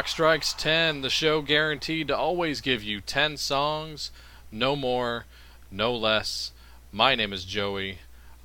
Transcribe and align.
Rock 0.00 0.08
Strikes 0.08 0.54
10, 0.54 1.02
the 1.02 1.10
show 1.10 1.42
guaranteed 1.42 2.08
to 2.08 2.16
always 2.16 2.62
give 2.62 2.82
you 2.82 3.02
10 3.02 3.36
songs, 3.36 4.10
no 4.50 4.74
more, 4.74 5.26
no 5.70 5.94
less. 5.94 6.52
My 6.90 7.14
name 7.14 7.34
is 7.34 7.44
Joey. 7.44 7.98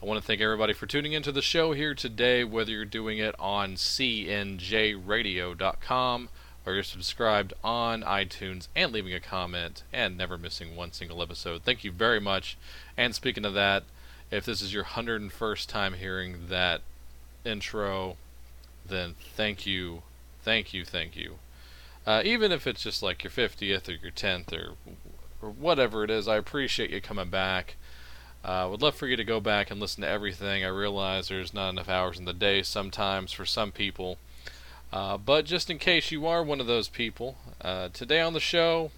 I 0.04 0.06
want 0.06 0.20
to 0.20 0.28
thank 0.28 0.42
everybody 0.42 0.74
for 0.74 0.86
tuning 0.86 1.14
into 1.14 1.32
the 1.32 1.42
show 1.42 1.72
here 1.72 1.96
today, 1.96 2.44
whether 2.44 2.72
you're 2.72 2.84
doing 2.84 3.20
it 3.20 3.34
on 3.40 3.76
cnjradio.com 3.76 6.30
or 6.66 6.74
you're 6.74 6.84
subscribed 6.84 7.54
on 7.64 8.02
iTunes 8.02 8.68
and 8.76 8.92
leaving 8.92 9.14
a 9.14 9.22
comment 9.22 9.84
and 9.94 10.18
never 10.18 10.38
missing 10.38 10.76
one 10.76 10.92
single 10.92 11.22
episode. 11.22 11.62
Thank 11.64 11.86
you 11.86 11.92
very 11.94 12.20
much. 12.20 12.58
And 12.98 13.16
speaking 13.16 13.46
of 13.46 13.54
that, 13.54 13.84
if 14.30 14.44
this 14.44 14.62
is 14.62 14.74
your 14.74 14.84
101st 14.84 15.68
time 15.68 15.94
hearing 15.94 16.48
that 16.50 16.82
intro, 17.46 18.18
then 18.86 19.16
thank 19.38 19.66
you, 19.66 20.02
thank 20.44 20.74
you, 20.74 20.84
thank 20.84 21.16
you. 21.16 21.36
Uh, 22.06 22.22
even 22.24 22.52
if 22.52 22.68
it's 22.68 22.84
just 22.84 23.02
like 23.02 23.24
your 23.24 23.32
50th 23.32 23.90
or 23.90 23.94
your 23.94 24.12
10th 24.12 24.54
or 24.54 24.74
or 25.46 25.52
whatever 25.52 26.04
it 26.04 26.10
is, 26.10 26.28
I 26.28 26.38
appreciate 26.38 26.90
you 26.90 27.02
coming 27.02 27.30
back. 27.30 27.76
I 28.44 28.62
uh, 28.62 28.70
would 28.70 28.82
love 28.82 28.96
for 28.96 29.08
you 29.08 29.16
to 29.16 29.24
go 29.24 29.40
back 29.40 29.72
and 29.72 29.80
listen 29.80 30.02
to 30.02 30.08
everything. 30.08 30.64
I 30.64 30.68
realize 30.68 31.28
there's 31.28 31.54
not 31.54 31.70
enough 31.70 31.90
hours 31.90 32.20
in 32.20 32.26
the 32.26 32.34
day 32.34 32.62
sometimes 32.62 33.32
for 33.32 33.46
some 33.46 33.72
people. 33.72 34.18
Uh, 34.94 35.18
but 35.18 35.46
just 35.46 35.70
in 35.70 35.80
case 35.80 36.12
you 36.12 36.28
are 36.28 36.44
one 36.44 36.62
of 36.62 36.68
those 36.68 36.88
people, 36.88 37.38
uh, 37.62 37.90
today 37.92 38.22
on 38.22 38.34
the 38.34 38.40
show, 38.40 38.92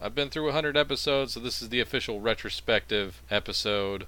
I've 0.00 0.14
been 0.14 0.30
through 0.30 0.46
100 0.46 0.76
episodes, 0.76 1.34
so 1.34 1.40
this 1.40 1.60
is 1.60 1.68
the 1.68 1.80
official 1.80 2.20
retrospective 2.20 3.22
episode. 3.30 4.06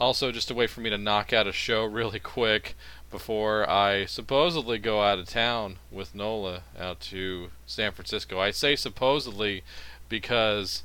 Also, 0.00 0.32
just 0.32 0.50
a 0.50 0.54
way 0.54 0.66
for 0.66 0.80
me 0.80 0.90
to 0.90 0.98
knock 0.98 1.32
out 1.32 1.46
a 1.46 1.52
show 1.52 1.84
really 1.86 2.20
quick 2.20 2.76
before 3.12 3.68
I 3.70 4.06
supposedly 4.06 4.78
go 4.78 5.02
out 5.02 5.20
of 5.20 5.28
town 5.28 5.78
with 5.90 6.14
Nola 6.14 6.62
out 6.76 6.98
to 7.00 7.50
San 7.66 7.92
Francisco. 7.92 8.40
I 8.40 8.50
say 8.50 8.74
supposedly 8.74 9.62
because 10.08 10.82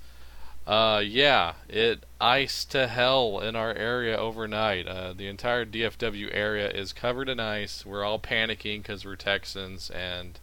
uh, 0.67 1.01
yeah, 1.03 1.53
it 1.69 2.03
iced 2.19 2.71
to 2.71 2.87
hell 2.87 3.39
in 3.39 3.55
our 3.55 3.73
area 3.73 4.17
overnight. 4.17 4.85
Uh, 4.85 5.13
the 5.13 5.27
entire 5.27 5.65
DFW 5.65 6.29
area 6.33 6.69
is 6.69 6.91
covered 6.91 7.29
in 7.29 7.39
ice. 7.39 7.85
We're 7.85 8.03
all 8.03 8.19
panicking 8.19 8.83
because 8.83 9.05
we're 9.05 9.15
Texans 9.15 9.89
and 9.89 10.37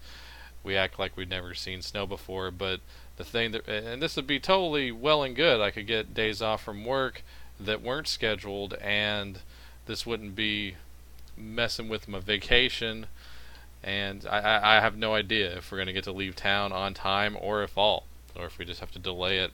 we 0.64 0.76
act 0.76 0.98
like 0.98 1.14
we've 1.14 1.28
never 1.28 1.52
seen 1.52 1.82
snow 1.82 2.06
before. 2.06 2.50
But 2.50 2.80
the 3.16 3.24
thing 3.24 3.52
that, 3.52 3.68
and 3.68 4.02
this 4.02 4.16
would 4.16 4.26
be 4.26 4.40
totally 4.40 4.90
well 4.90 5.22
and 5.22 5.36
good. 5.36 5.60
I 5.60 5.70
could 5.70 5.86
get 5.86 6.14
days 6.14 6.40
off 6.40 6.64
from 6.64 6.86
work 6.86 7.22
that 7.60 7.82
weren't 7.82 8.08
scheduled, 8.08 8.74
and 8.74 9.40
this 9.84 10.06
wouldn't 10.06 10.34
be 10.34 10.76
messing 11.36 11.88
with 11.88 12.08
my 12.08 12.20
vacation. 12.20 13.06
And 13.82 14.26
I, 14.26 14.76
I 14.76 14.80
have 14.80 14.96
no 14.96 15.14
idea 15.14 15.58
if 15.58 15.70
we're 15.70 15.78
going 15.78 15.88
to 15.88 15.92
get 15.92 16.04
to 16.04 16.12
leave 16.12 16.36
town 16.36 16.72
on 16.72 16.94
time 16.94 17.36
or 17.40 17.62
if 17.62 17.76
all, 17.76 18.04
or 18.34 18.46
if 18.46 18.58
we 18.58 18.64
just 18.64 18.80
have 18.80 18.92
to 18.92 18.98
delay 18.98 19.38
it 19.38 19.52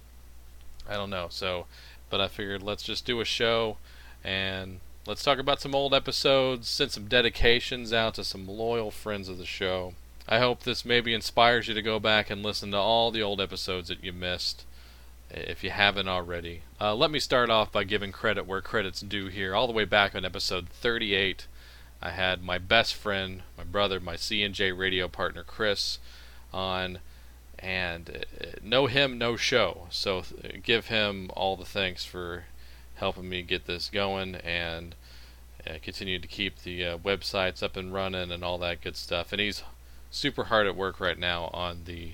I 0.91 0.95
don't 0.95 1.11
know. 1.11 1.29
So, 1.31 1.67
but 2.11 2.21
I 2.21 2.29
figured 2.29 2.63
let's 2.63 2.83
just 2.83 3.07
do 3.07 3.21
a 3.21 3.25
show 3.25 3.77
and 4.25 4.81
let's 5.07 5.23
talk 5.23 5.39
about 5.39 5.61
some 5.61 5.75
old 5.75 5.95
episodes, 5.95 6.69
send 6.69 6.91
some 6.91 7.07
dedications 7.07 7.93
out 7.93 8.15
to 8.15 8.25
some 8.25 8.49
loyal 8.49 8.91
friends 8.91 9.29
of 9.29 9.39
the 9.39 9.47
show. 9.47 9.95
I 10.29 10.39
hope 10.41 10.63
this 10.63 10.85
maybe 10.85 11.15
inspires 11.15 11.69
you 11.69 11.75
to 11.75 11.83
go 11.83 11.99
back 11.99 12.29
and 12.29 12.43
listen 12.43 12.73
to 12.73 12.77
all 12.77 13.11
the 13.11 13.23
old 13.23 13.41
episodes 13.41 13.89
that 13.89 14.05
you 14.05 14.13
missed 14.13 14.65
if 15.31 15.63
you 15.63 15.71
haven't 15.71 16.09
already. 16.09 16.63
Uh, 16.81 16.95
let 16.95 17.11
me 17.11 17.21
start 17.21 17.51
off 17.51 17.71
by 17.71 17.85
giving 17.85 18.13
credit 18.13 18.47
where 18.47 18.61
credit's 18.61 19.01
due 19.01 19.29
here. 19.29 19.55
All 19.55 19.67
the 19.67 19.73
way 19.73 19.85
back 19.85 20.15
on 20.15 20.25
episode 20.25 20.69
38, 20.69 21.47
I 22.03 22.11
had 22.11 22.43
my 22.43 22.59
best 22.59 22.95
friend, 22.95 23.43
my 23.59 23.65
brother, 23.65 24.01
my 24.01 24.17
CNJ 24.17 24.77
radio 24.77 25.09
partner 25.09 25.43
Chris 25.43 25.99
on 26.53 26.99
and 27.59 28.25
uh, 28.41 28.47
no 28.63 28.87
him, 28.87 29.19
no 29.19 29.37
show. 29.37 29.87
So 29.91 30.23
give 30.63 30.87
him 30.87 31.31
all 31.37 31.57
the 31.57 31.65
thanks 31.65 32.05
for 32.05 32.45
helping 32.97 33.29
me 33.29 33.43
get 33.43 33.67
this 33.67 33.91
going 33.91 34.37
and 34.37 34.95
uh, 35.67 35.75
continue 35.83 36.19
to 36.19 36.27
keep 36.27 36.63
the 36.63 36.85
uh, 36.85 36.99
websites 36.99 37.63
up 37.63 37.77
and 37.77 37.93
running 37.93 38.33
and 38.33 38.43
all 38.43 38.59
that 38.59 38.81
good 38.81 38.97
stuff. 38.97 39.33
And 39.33 39.41
he's 39.41 39.63
super 40.11 40.45
hard 40.45 40.67
at 40.67 40.77
work 40.77 41.01
right 41.01 41.19
now 41.19 41.51
on 41.53 41.83
the 41.85 42.13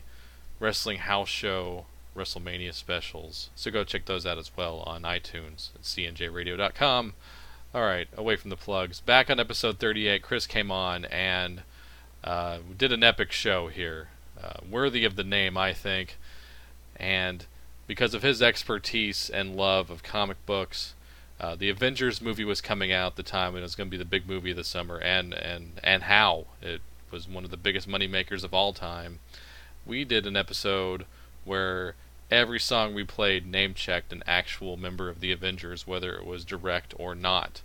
Wrestling 0.59 0.99
House 0.99 1.29
Show 1.29 1.87
WrestleMania 2.17 2.73
specials. 2.73 3.51
So 3.55 3.71
go 3.71 3.85
check 3.85 4.07
those 4.07 4.27
out 4.27 4.39
as 4.39 4.51
well 4.57 4.81
on 4.81 5.03
iTunes 5.03 5.71
at 5.75 5.83
cnjradio.com. 5.83 7.15
All 7.77 7.83
right, 7.83 8.09
away 8.17 8.37
from 8.37 8.49
the 8.49 8.57
plugs. 8.57 9.01
Back 9.01 9.29
on 9.29 9.39
episode 9.39 9.79
38, 9.79 10.23
Chris 10.23 10.47
came 10.47 10.71
on 10.71 11.05
and 11.05 11.61
uh, 12.25 12.61
did 12.75 12.91
an 12.91 13.05
epic 13.05 13.33
show 13.33 13.69
here 13.69 14.09
uh, 14.43 14.61
worthy 14.67 15.05
of 15.05 15.15
the 15.15 15.23
name, 15.23 15.59
I 15.59 15.75
think. 15.75 16.17
And 16.99 17.45
because 17.87 18.15
of 18.15 18.23
his 18.23 18.41
expertise 18.41 19.29
and 19.29 19.59
love 19.59 19.91
of 19.91 20.03
comic 20.03 20.39
books, 20.47 20.95
uh, 21.39 21.55
the 21.55 21.69
Avengers 21.69 22.23
movie 22.23 22.47
was 22.47 22.63
coming 22.63 22.93
out 22.93 23.13
at 23.13 23.17
the 23.17 23.23
time, 23.23 23.49
and 23.49 23.59
it 23.59 23.65
was 23.65 23.75
going 23.75 23.89
to 23.89 23.91
be 23.91 23.99
the 23.99 24.07
big 24.07 24.27
movie 24.27 24.53
of 24.53 24.57
the 24.57 24.65
summer, 24.65 24.97
and 24.97 25.35
and 25.35 25.73
and 25.85 26.05
how 26.05 26.47
it 26.63 26.81
was 27.11 27.29
one 27.29 27.45
of 27.45 27.51
the 27.51 27.59
biggest 27.59 27.87
money 27.87 28.07
makers 28.07 28.43
of 28.43 28.55
all 28.55 28.73
time. 28.73 29.19
We 29.85 30.07
did 30.07 30.27
an 30.27 30.35
episode 30.35 31.05
where 31.45 31.95
every 32.31 32.59
song 32.59 32.95
we 32.95 33.05
played 33.05 33.47
name 33.47 33.75
checked 33.75 34.15
an 34.15 34.23
actual 34.27 34.79
member 34.79 35.11
of 35.11 35.21
the 35.21 35.31
Avengers, 35.31 35.87
whether 35.87 36.15
it 36.15 36.25
was 36.25 36.43
direct 36.43 36.95
or 36.97 37.15
not. 37.15 37.61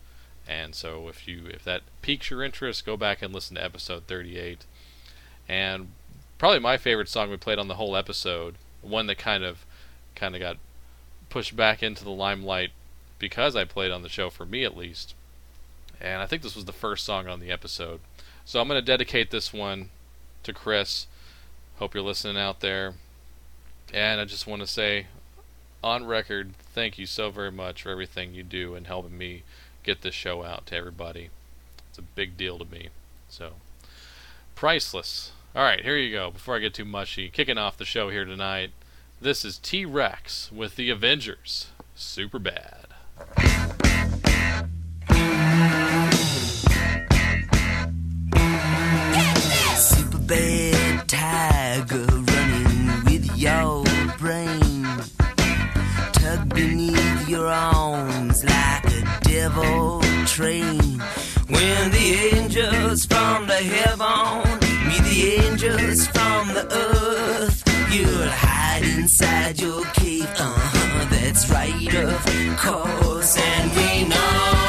And 0.47 0.75
so, 0.75 1.07
if 1.07 1.27
you 1.27 1.45
if 1.47 1.63
that 1.63 1.81
piques 2.01 2.29
your 2.29 2.43
interest, 2.43 2.85
go 2.85 2.97
back 2.97 3.21
and 3.21 3.33
listen 3.33 3.55
to 3.55 3.63
episode 3.63 4.07
38. 4.07 4.65
And 5.47 5.89
probably 6.37 6.59
my 6.59 6.77
favorite 6.77 7.09
song 7.09 7.29
we 7.29 7.37
played 7.37 7.59
on 7.59 7.67
the 7.67 7.75
whole 7.75 7.95
episode. 7.95 8.55
One 8.81 9.07
that 9.07 9.17
kind 9.17 9.43
of 9.43 9.65
kind 10.15 10.35
of 10.35 10.41
got 10.41 10.57
pushed 11.29 11.55
back 11.55 11.81
into 11.81 12.03
the 12.03 12.09
limelight 12.11 12.71
because 13.19 13.55
I 13.55 13.63
played 13.63 13.91
on 13.91 14.01
the 14.01 14.09
show 14.09 14.29
for 14.29 14.45
me 14.45 14.63
at 14.63 14.75
least. 14.75 15.13
And 15.99 16.21
I 16.21 16.25
think 16.25 16.41
this 16.41 16.55
was 16.55 16.65
the 16.65 16.73
first 16.73 17.05
song 17.05 17.27
on 17.27 17.39
the 17.39 17.51
episode. 17.51 17.99
So 18.43 18.59
I'm 18.59 18.67
going 18.67 18.79
to 18.79 18.85
dedicate 18.85 19.29
this 19.29 19.53
one 19.53 19.89
to 20.43 20.51
Chris. 20.51 21.05
Hope 21.77 21.93
you're 21.93 22.03
listening 22.03 22.37
out 22.37 22.59
there. 22.59 22.95
And 23.93 24.19
I 24.19 24.25
just 24.25 24.47
want 24.47 24.61
to 24.61 24.67
say 24.67 25.07
on 25.83 26.05
record, 26.05 26.53
thank 26.73 26.97
you 26.97 27.05
so 27.05 27.29
very 27.29 27.51
much 27.51 27.83
for 27.83 27.89
everything 27.89 28.33
you 28.33 28.43
do 28.43 28.75
and 28.75 28.87
helping 28.87 29.17
me 29.17 29.43
get 29.83 30.01
this 30.01 30.15
show 30.15 30.43
out 30.43 30.65
to 30.67 30.75
everybody. 30.75 31.29
It's 31.89 31.97
a 31.97 32.03
big 32.03 32.37
deal 32.37 32.57
to 32.57 32.65
me. 32.65 32.89
So, 33.29 33.53
priceless. 34.55 35.31
All 35.55 35.63
right, 35.63 35.83
here 35.83 35.97
you 35.97 36.11
go. 36.11 36.31
Before 36.31 36.55
I 36.55 36.59
get 36.59 36.73
too 36.73 36.85
mushy, 36.85 37.29
kicking 37.29 37.57
off 37.57 37.77
the 37.77 37.85
show 37.85 38.09
here 38.09 38.25
tonight, 38.25 38.71
this 39.19 39.43
is 39.43 39.57
T 39.57 39.85
Rex 39.85 40.51
with 40.51 40.75
the 40.75 40.89
Avengers. 40.89 41.67
Super 41.95 42.39
bad. 42.39 42.87
Super 49.75 50.17
bad 50.19 51.07
tiger 51.07 52.05
running 52.05 53.03
with 53.05 53.37
your 53.37 53.83
brain. 54.17 54.87
Tucked 56.13 56.49
beneath 56.49 57.27
your 57.27 57.49
devil 57.49 58.10
train. 60.31 60.79
When 61.49 61.91
the 61.91 62.07
angels 62.33 63.05
from 63.05 63.47
the 63.47 63.61
heaven 63.75 64.59
meet 64.87 65.03
the 65.11 65.45
angels 65.45 66.07
from 66.07 66.47
the 66.53 66.65
earth, 66.71 67.61
you'll 67.91 68.29
hide 68.29 68.83
inside 68.83 69.59
your 69.59 69.83
cave. 69.87 70.29
Uh 70.37 70.53
huh, 70.57 71.05
that's 71.09 71.49
right, 71.49 71.93
of 71.95 72.57
course. 72.57 73.37
And 73.37 73.71
we 73.75 74.07
know. 74.07 74.60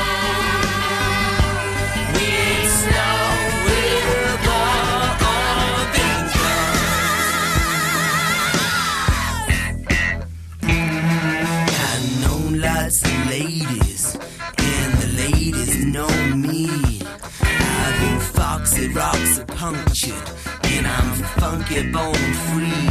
Foxy, 18.83 18.89
rocks 18.89 19.39
are 19.39 19.45
punctured, 19.47 20.31
and 20.65 20.87
I'm 20.87 21.15
funky 21.41 21.91
bone 21.91 22.15
free. 22.15 22.89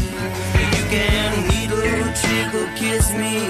You 0.75 0.83
can 0.89 1.47
needle, 1.47 2.13
trickle, 2.13 2.67
kiss 2.75 3.11
me 3.13 3.47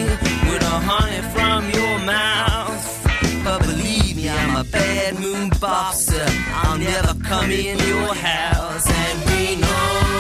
with 0.49 0.63
a 0.63 0.79
honey 0.79 1.21
from 1.33 1.69
your 1.71 1.99
mouth. 2.05 3.43
But 3.43 3.61
believe 3.61 4.15
me, 4.15 4.29
I'm 4.29 4.55
a 4.55 4.63
bad 4.63 5.19
moon 5.19 5.49
boxer. 5.59 6.25
I'll 6.53 6.77
never 6.77 7.13
come 7.23 7.51
in 7.51 7.77
your 7.79 8.13
house, 8.13 8.87
and 8.89 9.25
we 9.29 9.55
know 9.55 10.10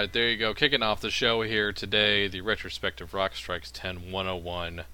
right, 0.00 0.12
there 0.14 0.30
you 0.30 0.38
go. 0.38 0.54
Kicking 0.54 0.82
off 0.82 1.02
the 1.02 1.10
show 1.10 1.42
here 1.42 1.74
today, 1.74 2.26
the 2.26 2.40
retrospective 2.40 3.12
Rock 3.12 3.34
Strikes 3.34 3.70
10 3.70 4.10
101 4.10 4.84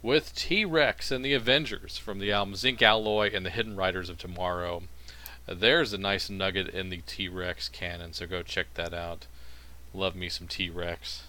with 0.00 0.34
T 0.34 0.64
Rex 0.64 1.10
and 1.10 1.22
the 1.22 1.34
Avengers 1.34 1.98
from 1.98 2.18
the 2.18 2.32
album 2.32 2.54
Zinc 2.54 2.80
Alloy 2.80 3.30
and 3.34 3.44
the 3.44 3.50
Hidden 3.50 3.76
Riders 3.76 4.08
of 4.08 4.16
Tomorrow. 4.16 4.84
There's 5.46 5.92
a 5.92 5.98
nice 5.98 6.30
nugget 6.30 6.68
in 6.68 6.88
the 6.88 7.02
T 7.06 7.28
Rex 7.28 7.68
canon, 7.68 8.14
so 8.14 8.26
go 8.26 8.42
check 8.42 8.72
that 8.72 8.94
out. 8.94 9.26
Love 9.92 10.16
me 10.16 10.30
some 10.30 10.46
T 10.46 10.70
Rex. 10.70 11.24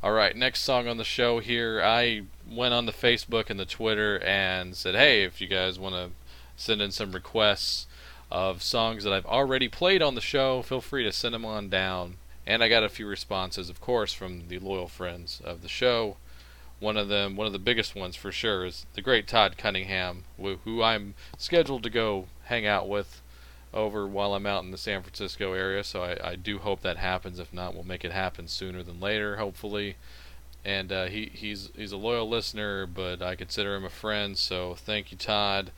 All 0.00 0.12
right, 0.12 0.36
next 0.36 0.60
song 0.60 0.86
on 0.86 0.98
the 0.98 1.04
show 1.04 1.40
here. 1.40 1.82
I 1.82 2.22
went 2.48 2.74
on 2.74 2.86
the 2.86 2.92
Facebook 2.92 3.50
and 3.50 3.58
the 3.58 3.66
Twitter 3.66 4.20
and 4.20 4.76
said, 4.76 4.94
hey, 4.94 5.24
if 5.24 5.40
you 5.40 5.48
guys 5.48 5.80
want 5.80 5.96
to 5.96 6.10
send 6.54 6.80
in 6.80 6.92
some 6.92 7.10
requests 7.10 7.88
of 8.30 8.62
songs 8.62 9.02
that 9.02 9.12
I've 9.12 9.26
already 9.26 9.66
played 9.68 10.00
on 10.00 10.14
the 10.14 10.20
show, 10.20 10.62
feel 10.62 10.80
free 10.80 11.02
to 11.02 11.10
send 11.10 11.34
them 11.34 11.44
on 11.44 11.68
down. 11.68 12.18
And 12.46 12.62
I 12.62 12.68
got 12.68 12.82
a 12.82 12.88
few 12.88 13.06
responses, 13.06 13.70
of 13.70 13.80
course, 13.80 14.12
from 14.12 14.48
the 14.48 14.58
loyal 14.58 14.88
friends 14.88 15.40
of 15.44 15.62
the 15.62 15.68
show. 15.68 16.16
One 16.80 16.96
of 16.96 17.08
them, 17.08 17.36
one 17.36 17.46
of 17.46 17.52
the 17.52 17.60
biggest 17.60 17.94
ones 17.94 18.16
for 18.16 18.32
sure, 18.32 18.64
is 18.64 18.86
the 18.94 19.02
great 19.02 19.28
Todd 19.28 19.56
Cunningham, 19.56 20.24
who, 20.36 20.82
I'm 20.82 21.14
scheduled 21.38 21.84
to 21.84 21.90
go 21.90 22.26
hang 22.44 22.66
out 22.66 22.88
with 22.88 23.22
over 23.72 24.06
while 24.06 24.34
I'm 24.34 24.46
out 24.46 24.64
in 24.64 24.72
the 24.72 24.76
San 24.78 25.02
Francisco 25.02 25.52
area. 25.52 25.84
So 25.84 26.02
I, 26.02 26.30
I 26.30 26.36
do 26.36 26.58
hope 26.58 26.82
that 26.82 26.96
happens. 26.96 27.38
If 27.38 27.52
not, 27.52 27.74
we'll 27.74 27.84
make 27.84 28.04
it 28.04 28.10
happen 28.10 28.48
sooner 28.48 28.82
than 28.82 28.98
later, 28.98 29.36
hopefully. 29.36 29.96
And 30.64 30.90
uh, 30.92 31.06
he 31.06 31.30
he's 31.32 31.70
he's 31.76 31.92
a 31.92 31.96
loyal 31.96 32.28
listener, 32.28 32.86
but 32.86 33.22
I 33.22 33.36
consider 33.36 33.76
him 33.76 33.84
a 33.84 33.90
friend. 33.90 34.36
So 34.36 34.74
thank 34.74 35.12
you, 35.12 35.16
Todd. 35.16 35.70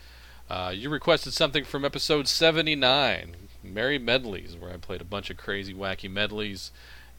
Uh, 0.48 0.72
you 0.74 0.90
requested 0.90 1.32
something 1.32 1.64
from 1.64 1.84
episode 1.84 2.28
79, 2.28 3.36
Merry 3.64 3.98
Medleys, 3.98 4.56
where 4.56 4.72
I 4.72 4.76
played 4.76 5.00
a 5.00 5.04
bunch 5.04 5.30
of 5.30 5.36
crazy, 5.36 5.74
wacky 5.74 6.10
medleys, 6.10 6.70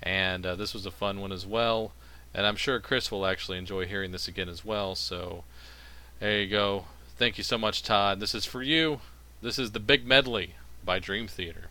and 0.02 0.46
uh, 0.46 0.56
this 0.56 0.74
was 0.74 0.86
a 0.86 0.92
fun 0.92 1.20
one 1.20 1.32
as 1.32 1.46
well. 1.46 1.94
And 2.34 2.46
I'm 2.46 2.56
sure 2.56 2.80
Chris 2.80 3.12
will 3.12 3.26
actually 3.26 3.58
enjoy 3.58 3.86
hearing 3.86 4.12
this 4.12 4.28
again 4.28 4.50
as 4.50 4.64
well. 4.66 4.96
So 4.96 5.44
there 6.20 6.42
you 6.42 6.48
go. 6.50 6.86
Thank 7.18 7.38
you 7.38 7.44
so 7.44 7.58
much, 7.58 7.82
Todd. 7.82 8.20
This 8.20 8.36
is 8.36 8.46
for 8.46 8.62
you. 8.62 9.00
This 9.42 9.58
is 9.58 9.72
the 9.72 9.80
Big 9.80 10.06
Medley 10.06 10.56
by 10.84 11.00
Dream 11.00 11.28
Theater. 11.28 11.70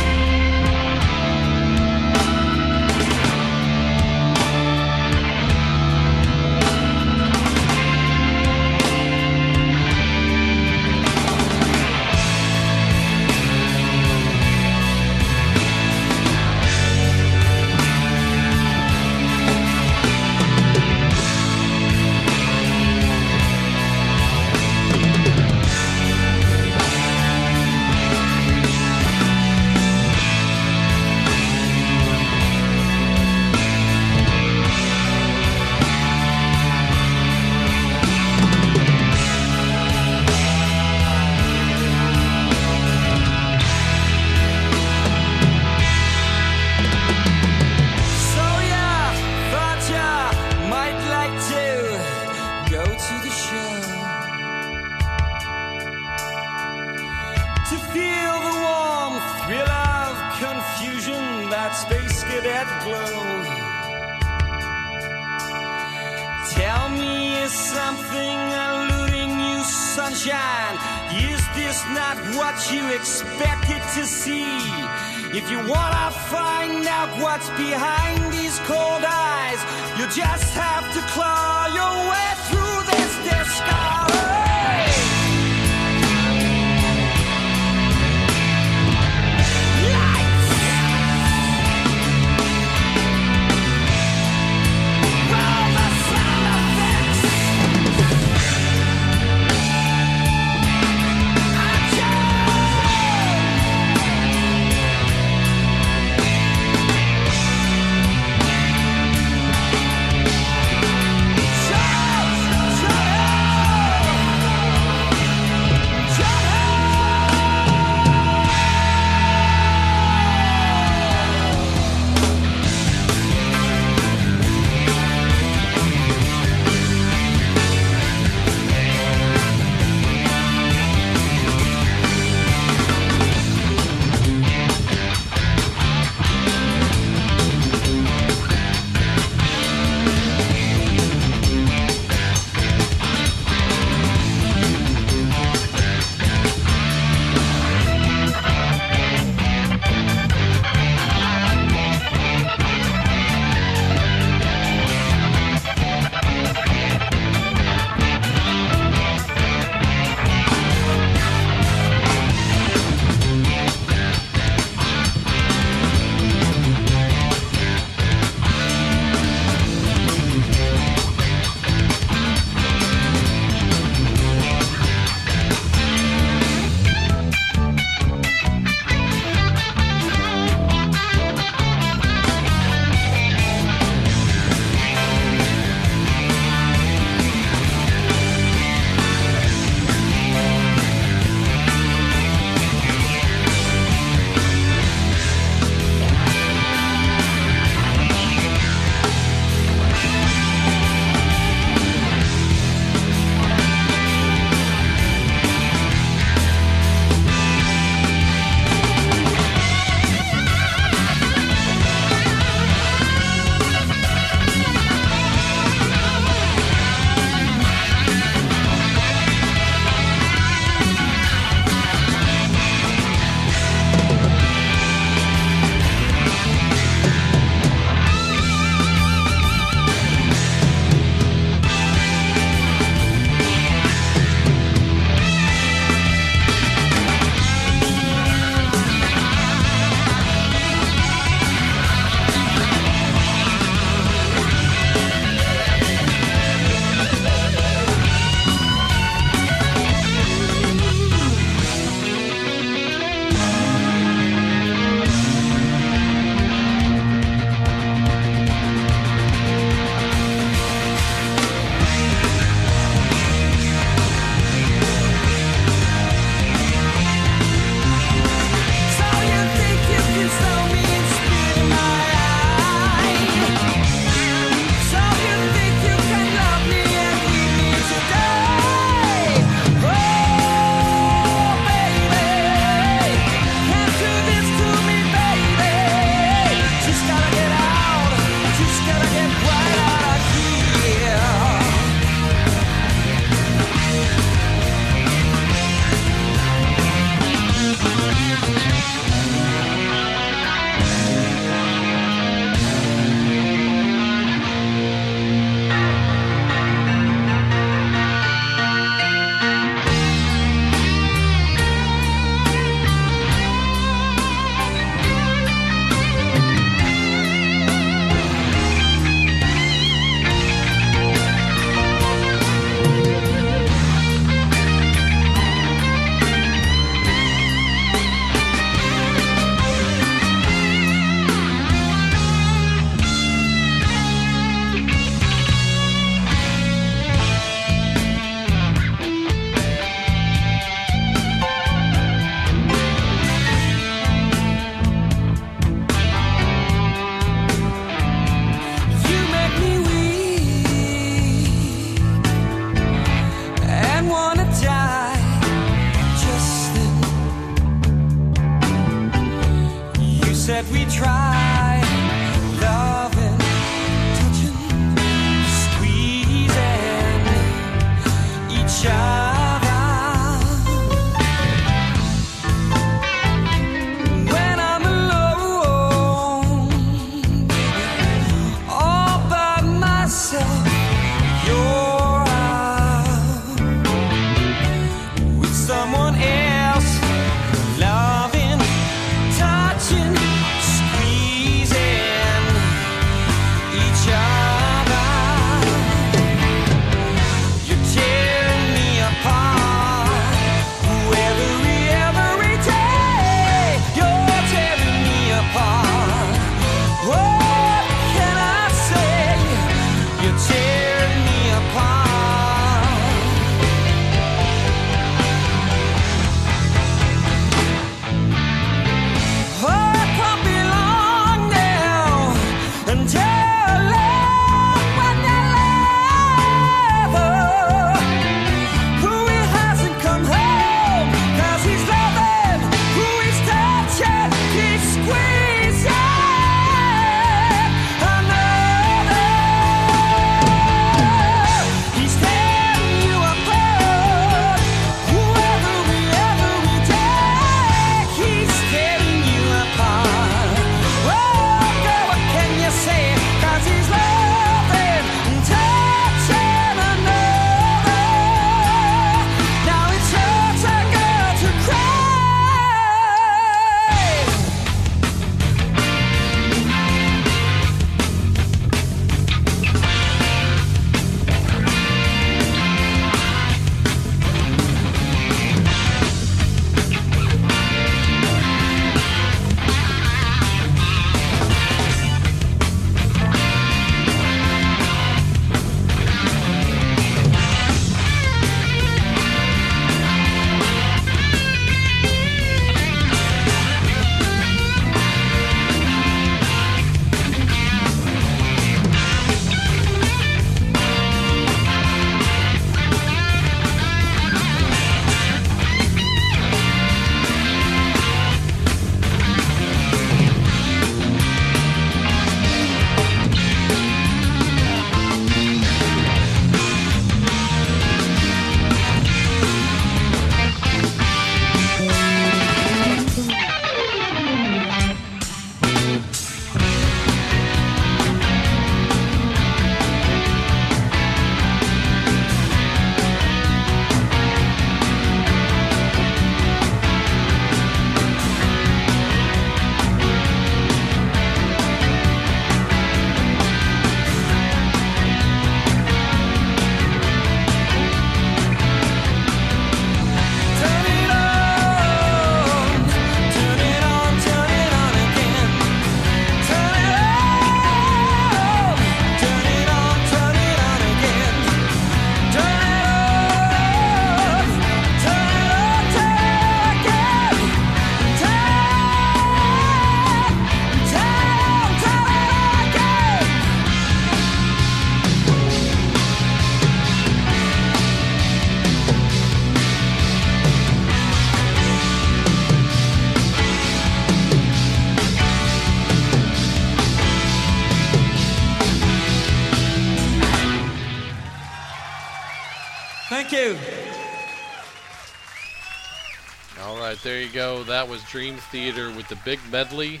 There 597.02 597.20
you 597.20 597.32
go. 597.32 597.64
That 597.64 597.88
was 597.88 598.02
Dream 598.04 598.36
Theater 598.36 598.90
with 598.90 599.08
the 599.08 599.16
big 599.24 599.40
medley. 599.50 600.00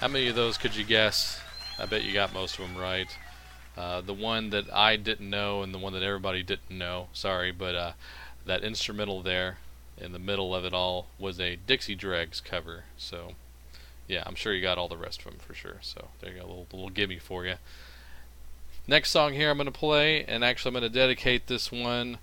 How 0.00 0.08
many 0.08 0.28
of 0.28 0.34
those 0.34 0.56
could 0.56 0.74
you 0.74 0.84
guess? 0.84 1.40
I 1.78 1.84
bet 1.84 2.04
you 2.04 2.14
got 2.14 2.32
most 2.32 2.58
of 2.58 2.66
them 2.66 2.80
right. 2.80 3.08
Uh, 3.76 4.00
the 4.00 4.14
one 4.14 4.50
that 4.50 4.72
I 4.72 4.96
didn't 4.96 5.28
know 5.28 5.62
and 5.62 5.74
the 5.74 5.78
one 5.78 5.92
that 5.92 6.02
everybody 6.02 6.42
didn't 6.42 6.70
know, 6.70 7.08
sorry, 7.12 7.52
but 7.52 7.74
uh, 7.74 7.92
that 8.46 8.64
instrumental 8.64 9.22
there 9.22 9.58
in 9.98 10.12
the 10.12 10.18
middle 10.18 10.54
of 10.54 10.64
it 10.64 10.72
all 10.72 11.08
was 11.18 11.38
a 11.38 11.56
Dixie 11.56 11.94
Dregs 11.94 12.40
cover. 12.40 12.84
So, 12.96 13.32
yeah, 14.06 14.22
I'm 14.24 14.34
sure 14.34 14.54
you 14.54 14.62
got 14.62 14.78
all 14.78 14.88
the 14.88 14.96
rest 14.96 15.20
of 15.20 15.26
them 15.26 15.38
for 15.38 15.54
sure. 15.54 15.78
So, 15.82 16.08
there 16.20 16.32
you 16.32 16.38
go, 16.38 16.46
a 16.46 16.48
little, 16.48 16.66
little 16.72 16.88
gimme 16.88 17.18
for 17.18 17.44
you. 17.44 17.56
Next 18.86 19.10
song 19.10 19.34
here 19.34 19.50
I'm 19.50 19.58
going 19.58 19.66
to 19.66 19.72
play, 19.72 20.24
and 20.24 20.42
actually 20.42 20.70
I'm 20.70 20.80
going 20.80 20.90
to 20.90 20.98
dedicate 20.98 21.46
this 21.46 21.70
one 21.70 22.18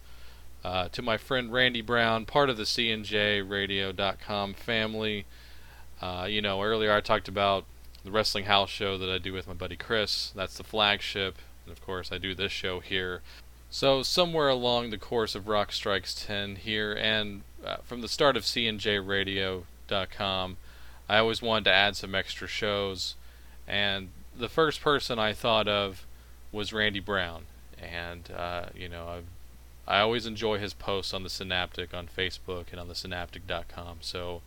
uh, 0.65 0.89
to 0.89 1.01
my 1.03 1.15
friend 1.15 1.53
Randy 1.53 1.81
Brown, 1.81 2.25
part 2.25 2.49
of 2.49 2.57
the 2.57 2.63
CNJRadio.com 2.63 4.55
family. 4.55 5.27
Uh, 6.01 6.25
you 6.27 6.41
know, 6.41 6.63
earlier 6.63 6.91
I 6.91 7.01
talked 7.01 7.27
about 7.27 7.65
the 8.03 8.09
Wrestling 8.09 8.45
House 8.45 8.71
show 8.71 8.97
that 8.97 9.07
I 9.07 9.19
do 9.19 9.31
with 9.31 9.47
my 9.47 9.53
buddy 9.53 9.75
Chris. 9.75 10.31
That's 10.35 10.57
the 10.57 10.63
flagship. 10.63 11.35
And 11.65 11.71
of 11.71 11.85
course, 11.85 12.11
I 12.11 12.17
do 12.17 12.33
this 12.33 12.51
show 12.51 12.79
here. 12.79 13.21
So, 13.69 14.01
somewhere 14.01 14.49
along 14.49 14.89
the 14.89 14.97
course 14.97 15.35
of 15.35 15.47
Rock 15.47 15.71
Strikes 15.71 16.15
10 16.25 16.55
here, 16.55 16.93
and 16.93 17.43
uh, 17.63 17.77
from 17.83 18.01
the 18.01 18.07
start 18.07 18.35
of 18.35 18.41
CNJRadio.com, 18.41 20.57
I 21.07 21.17
always 21.19 21.43
wanted 21.43 21.65
to 21.65 21.73
add 21.73 21.95
some 21.95 22.15
extra 22.15 22.47
shows. 22.47 23.13
And 23.67 24.09
the 24.35 24.49
first 24.49 24.81
person 24.81 25.19
I 25.19 25.33
thought 25.33 25.67
of 25.67 26.07
was 26.51 26.73
Randy 26.73 27.01
Brown. 27.01 27.43
And, 27.79 28.31
uh, 28.35 28.69
you 28.73 28.89
know, 28.89 29.09
I've 29.09 29.25
I 29.87 29.99
always 29.99 30.25
enjoy 30.25 30.57
his 30.57 30.73
posts 30.73 31.13
on 31.13 31.23
the 31.23 31.29
Synaptic 31.29 31.93
on 31.93 32.07
Facebook 32.07 32.65
and 32.71 32.79
on 32.79 32.87
the 32.87 32.95
synaptic.com. 32.95 33.97
So 34.01 34.41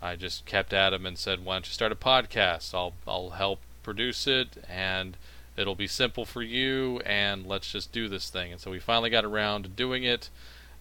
I 0.00 0.14
just 0.14 0.46
kept 0.46 0.72
at 0.72 0.92
him 0.92 1.04
and 1.04 1.18
said, 1.18 1.44
"Why 1.44 1.54
don't 1.54 1.66
you 1.66 1.72
start 1.72 1.92
a 1.92 1.96
podcast? 1.96 2.74
I'll 2.74 2.92
I'll 3.06 3.30
help 3.30 3.60
produce 3.82 4.26
it 4.26 4.62
and 4.68 5.16
it'll 5.56 5.74
be 5.74 5.88
simple 5.88 6.24
for 6.24 6.42
you 6.42 7.00
and 7.00 7.46
let's 7.46 7.70
just 7.72 7.90
do 7.90 8.08
this 8.08 8.30
thing." 8.30 8.52
And 8.52 8.60
so 8.60 8.70
we 8.70 8.78
finally 8.78 9.10
got 9.10 9.24
around 9.24 9.64
to 9.64 9.68
doing 9.68 10.04
it 10.04 10.30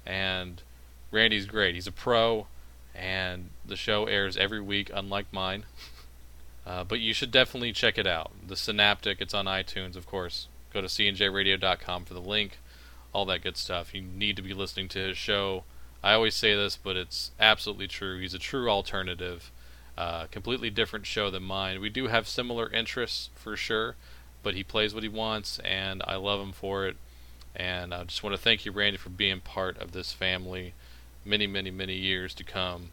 and 0.06 0.62
Randy's 1.12 1.48
great. 1.48 1.74
He's 1.74 1.88
a 1.88 1.92
pro 1.92 2.46
and 2.94 3.50
the 3.66 3.76
show 3.76 4.06
airs 4.06 4.38
every 4.38 4.62
week 4.62 4.92
unlike 4.94 5.32
mine. 5.32 5.66
uh, 6.68 6.84
but 6.84 7.00
you 7.00 7.14
should 7.14 7.32
definitely 7.32 7.74
check 7.74 7.98
it 7.98 8.06
out. 8.06 8.32
The 8.46 8.56
Synaptic, 8.56 9.22
it's 9.22 9.34
on 9.34 9.46
iTunes, 9.46 9.96
of 9.96 10.06
course. 10.06 10.48
Go 10.72 10.82
to 10.82 10.88
cnjradio.com 10.88 12.06
for 12.06 12.14
the 12.14 12.22
link 12.22 12.60
all 13.18 13.26
that 13.26 13.42
good 13.42 13.58
stuff. 13.58 13.96
You 13.96 14.02
need 14.02 14.36
to 14.36 14.44
be 14.44 14.54
listening 14.54 14.90
to 14.90 15.00
his 15.00 15.18
show. 15.18 15.64
I 16.04 16.14
always 16.14 16.36
say 16.36 16.54
this, 16.54 16.78
but 16.78 16.96
it's 16.96 17.32
absolutely 17.40 17.88
true. 17.88 18.20
He's 18.20 18.36
a 18.36 18.40
true 18.40 18.70
alternative, 18.70 19.52
uh, 19.98 20.26
completely 20.26 20.70
different 20.70 21.08
show 21.08 21.32
than 21.32 21.42
mine. 21.42 21.82
We 21.82 21.90
do 21.90 22.10
have 22.10 22.28
similar 22.28 22.72
interests 22.72 23.32
for 23.34 23.58
sure, 23.58 23.96
but 24.44 24.54
he 24.54 24.64
plays 24.64 24.94
what 24.94 25.02
he 25.02 25.10
wants, 25.10 25.58
and 25.66 26.04
I 26.06 26.18
love 26.18 26.40
him 26.40 26.52
for 26.52 26.86
it. 26.86 26.96
And 27.56 27.92
I 27.92 28.04
just 28.04 28.22
want 28.22 28.36
to 28.36 28.42
thank 28.42 28.66
you, 28.66 28.72
Randy, 28.72 29.00
for 29.00 29.10
being 29.10 29.40
part 29.40 29.80
of 29.80 29.94
this 29.94 30.14
family 30.14 30.76
many, 31.26 31.48
many, 31.48 31.72
many 31.72 31.96
years 31.96 32.36
to 32.36 32.44
come. 32.44 32.92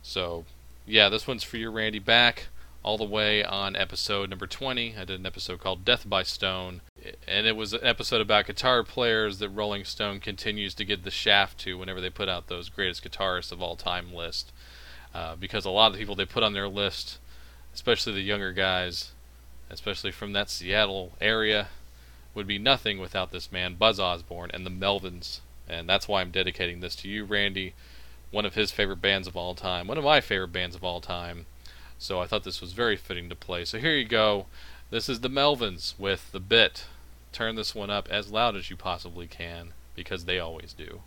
So, 0.00 0.44
yeah, 0.86 1.08
this 1.08 1.26
one's 1.26 1.42
for 1.42 1.56
you, 1.56 1.72
Randy, 1.72 1.98
back 1.98 2.46
all 2.82 2.96
the 2.96 3.04
way 3.04 3.44
on 3.44 3.76
episode 3.76 4.30
number 4.30 4.46
20. 4.46 4.94
I 4.96 5.04
did 5.04 5.20
an 5.20 5.26
episode 5.26 5.60
called 5.60 5.84
Death 5.84 6.08
by 6.08 6.22
Stone, 6.22 6.80
and 7.28 7.46
it 7.46 7.56
was 7.56 7.72
an 7.72 7.80
episode 7.82 8.20
about 8.20 8.46
guitar 8.46 8.82
players 8.82 9.38
that 9.38 9.50
Rolling 9.50 9.84
Stone 9.84 10.20
continues 10.20 10.74
to 10.74 10.84
give 10.84 11.02
the 11.02 11.10
shaft 11.10 11.58
to 11.60 11.76
whenever 11.76 12.00
they 12.00 12.10
put 12.10 12.28
out 12.28 12.48
those 12.48 12.68
greatest 12.68 13.04
guitarists 13.04 13.52
of 13.52 13.60
all 13.60 13.76
time 13.76 14.14
list. 14.14 14.52
Uh, 15.14 15.36
because 15.36 15.64
a 15.64 15.70
lot 15.70 15.88
of 15.88 15.92
the 15.94 15.98
people 15.98 16.14
they 16.14 16.24
put 16.24 16.42
on 16.42 16.52
their 16.52 16.68
list, 16.68 17.18
especially 17.74 18.12
the 18.12 18.20
younger 18.22 18.52
guys, 18.52 19.10
especially 19.68 20.12
from 20.12 20.32
that 20.32 20.48
Seattle 20.48 21.12
area, 21.20 21.68
would 22.34 22.46
be 22.46 22.58
nothing 22.58 22.98
without 22.98 23.30
this 23.30 23.52
man, 23.52 23.74
Buzz 23.74 24.00
Osborne, 24.00 24.50
and 24.54 24.64
the 24.64 24.70
Melvins. 24.70 25.40
And 25.68 25.88
that's 25.88 26.08
why 26.08 26.20
I'm 26.20 26.30
dedicating 26.30 26.80
this 26.80 26.96
to 26.96 27.08
you, 27.08 27.24
Randy, 27.24 27.74
one 28.30 28.46
of 28.46 28.54
his 28.54 28.70
favorite 28.70 29.02
bands 29.02 29.28
of 29.28 29.36
all 29.36 29.54
time, 29.54 29.86
one 29.86 29.98
of 29.98 30.04
my 30.04 30.20
favorite 30.20 30.52
bands 30.52 30.74
of 30.74 30.84
all 30.84 31.00
time. 31.00 31.46
So 32.00 32.18
I 32.18 32.26
thought 32.26 32.44
this 32.44 32.62
was 32.62 32.72
very 32.72 32.96
fitting 32.96 33.28
to 33.28 33.36
play. 33.36 33.66
So 33.66 33.78
here 33.78 33.94
you 33.94 34.06
go. 34.06 34.46
This 34.88 35.06
is 35.06 35.20
the 35.20 35.28
Melvins 35.28 35.92
with 35.98 36.32
the 36.32 36.40
bit. 36.40 36.86
Turn 37.30 37.56
this 37.56 37.74
one 37.74 37.90
up 37.90 38.08
as 38.10 38.32
loud 38.32 38.56
as 38.56 38.70
you 38.70 38.76
possibly 38.76 39.26
can, 39.26 39.74
because 39.94 40.24
they 40.24 40.38
always 40.38 40.72
do. 40.72 41.02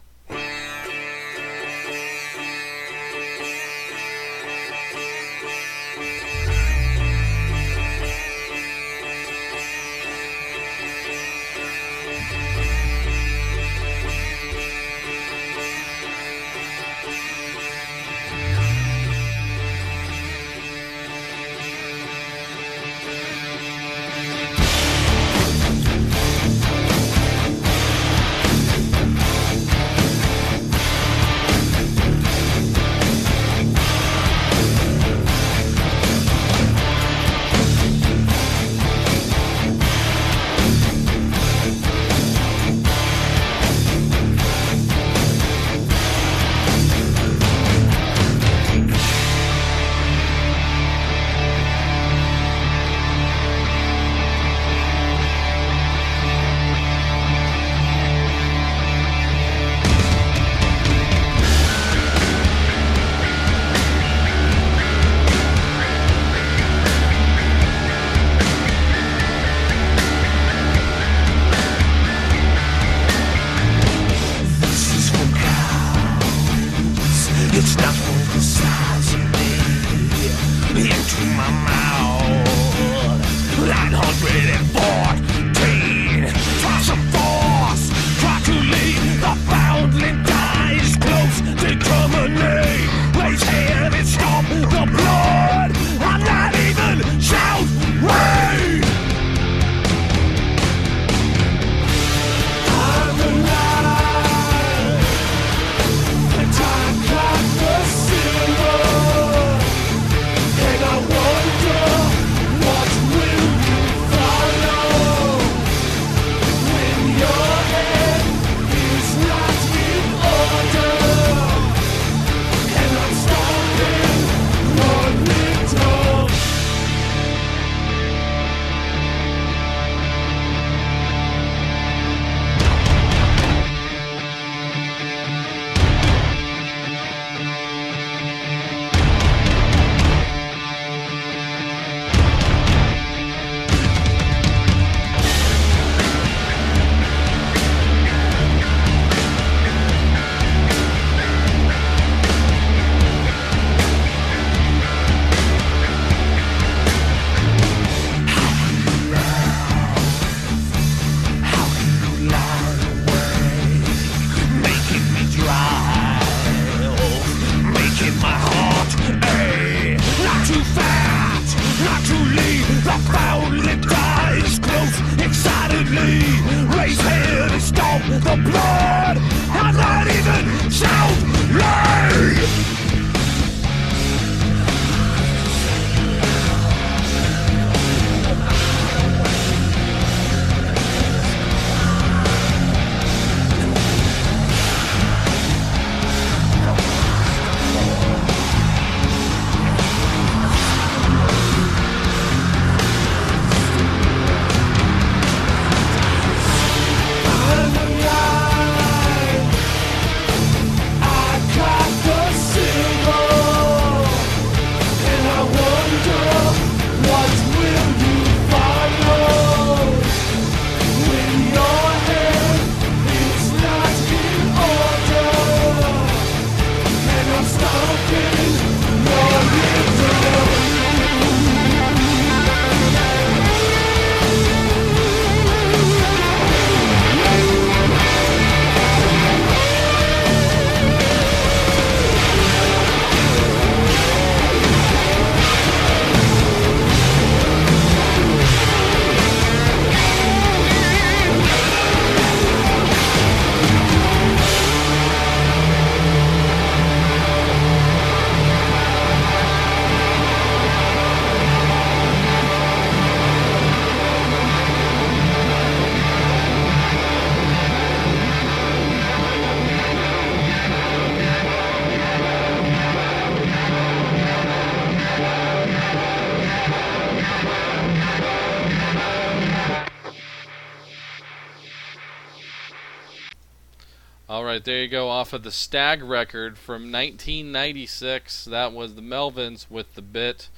All 284.33 284.43
right, 284.43 284.65
there 284.65 284.81
you 284.81 284.87
go. 284.87 285.09
Off 285.09 285.31
of 285.31 285.43
the 285.43 285.51
Stag 285.51 286.01
record 286.01 286.57
from 286.57 286.91
1996. 286.91 288.45
That 288.45 288.73
was 288.73 288.95
the 288.95 289.01
Melvins 289.03 289.69
with 289.69 289.93
the 289.93 290.01
bit. 290.01 290.49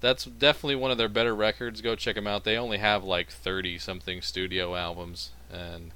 That's 0.00 0.26
definitely 0.26 0.76
one 0.76 0.92
of 0.92 0.96
their 0.96 1.08
better 1.08 1.34
records. 1.34 1.80
Go 1.80 1.96
check 1.96 2.14
them 2.14 2.28
out. 2.28 2.44
They 2.44 2.56
only 2.56 2.78
have 2.78 3.02
like 3.02 3.28
30 3.28 3.78
something 3.78 4.22
studio 4.22 4.76
albums, 4.76 5.30
and 5.52 5.90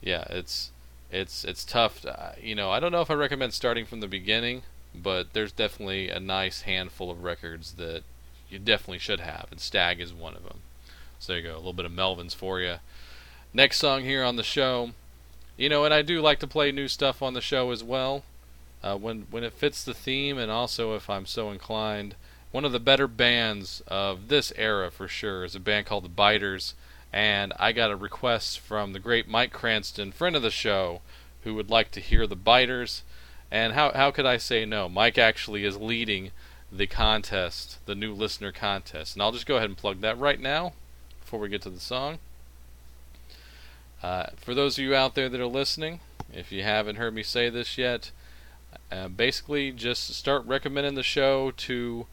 yeah, 0.00 0.24
it's 0.28 0.72
it's 1.12 1.44
it's 1.44 1.64
tough. 1.64 2.00
To, 2.00 2.20
uh, 2.20 2.32
you 2.42 2.56
know, 2.56 2.72
I 2.72 2.80
don't 2.80 2.90
know 2.90 3.00
if 3.00 3.12
I 3.12 3.14
recommend 3.14 3.52
starting 3.52 3.86
from 3.86 4.00
the 4.00 4.08
beginning, 4.08 4.62
but 4.92 5.32
there's 5.34 5.52
definitely 5.52 6.08
a 6.08 6.18
nice 6.18 6.62
handful 6.62 7.12
of 7.12 7.22
records 7.22 7.74
that 7.74 8.02
you 8.48 8.58
definitely 8.58 8.98
should 8.98 9.20
have, 9.20 9.46
and 9.52 9.60
Stag 9.60 10.00
is 10.00 10.12
one 10.12 10.34
of 10.34 10.42
them. 10.42 10.62
So 11.20 11.32
there 11.32 11.42
you 11.42 11.48
go, 11.48 11.54
a 11.54 11.58
little 11.58 11.72
bit 11.72 11.86
of 11.86 11.92
Melvins 11.92 12.34
for 12.34 12.58
you. 12.58 12.78
Next 13.54 13.76
song 13.76 14.02
here 14.02 14.24
on 14.24 14.34
the 14.34 14.42
show 14.42 14.90
you 15.60 15.68
know, 15.68 15.84
and 15.84 15.92
I 15.92 16.00
do 16.00 16.22
like 16.22 16.38
to 16.38 16.46
play 16.46 16.72
new 16.72 16.88
stuff 16.88 17.20
on 17.20 17.34
the 17.34 17.42
show 17.42 17.70
as 17.70 17.84
well, 17.84 18.24
uh, 18.82 18.96
when 18.96 19.26
when 19.30 19.44
it 19.44 19.52
fits 19.52 19.84
the 19.84 19.92
theme, 19.92 20.38
and 20.38 20.50
also 20.50 20.96
if 20.96 21.10
I'm 21.10 21.26
so 21.26 21.50
inclined. 21.50 22.14
One 22.50 22.64
of 22.64 22.72
the 22.72 22.80
better 22.80 23.06
bands 23.06 23.82
of 23.86 24.28
this 24.28 24.54
era 24.56 24.90
for 24.90 25.06
sure 25.06 25.44
is 25.44 25.54
a 25.54 25.60
band 25.60 25.84
called 25.84 26.04
the 26.04 26.08
Biters, 26.08 26.72
and 27.12 27.52
I 27.58 27.72
got 27.72 27.90
a 27.90 27.96
request 27.96 28.58
from 28.58 28.94
the 28.94 28.98
great 28.98 29.28
Mike 29.28 29.52
Cranston, 29.52 30.12
friend 30.12 30.34
of 30.34 30.40
the 30.40 30.50
show, 30.50 31.02
who 31.44 31.54
would 31.54 31.68
like 31.68 31.90
to 31.90 32.00
hear 32.00 32.26
the 32.26 32.34
Biters. 32.34 33.02
And 33.50 33.74
how 33.74 33.92
how 33.92 34.10
could 34.10 34.26
I 34.26 34.38
say 34.38 34.64
no? 34.64 34.88
Mike 34.88 35.18
actually 35.18 35.66
is 35.66 35.76
leading 35.76 36.30
the 36.72 36.86
contest, 36.86 37.84
the 37.84 37.94
new 37.94 38.14
listener 38.14 38.50
contest, 38.50 39.14
and 39.14 39.22
I'll 39.22 39.32
just 39.32 39.46
go 39.46 39.56
ahead 39.56 39.68
and 39.68 39.76
plug 39.76 40.00
that 40.00 40.18
right 40.18 40.40
now 40.40 40.72
before 41.20 41.38
we 41.38 41.50
get 41.50 41.60
to 41.62 41.70
the 41.70 41.80
song. 41.80 42.18
Uh, 44.02 44.26
for 44.36 44.54
those 44.54 44.78
of 44.78 44.84
you 44.84 44.94
out 44.94 45.14
there 45.14 45.28
that 45.28 45.40
are 45.40 45.46
listening, 45.46 46.00
if 46.32 46.50
you 46.50 46.62
haven't 46.62 46.96
heard 46.96 47.14
me 47.14 47.22
say 47.22 47.50
this 47.50 47.76
yet, 47.76 48.10
uh, 48.90 49.08
basically 49.08 49.72
just 49.72 50.14
start 50.14 50.44
recommending 50.46 50.94
the 50.94 51.02
show 51.02 51.50
to 51.50 52.06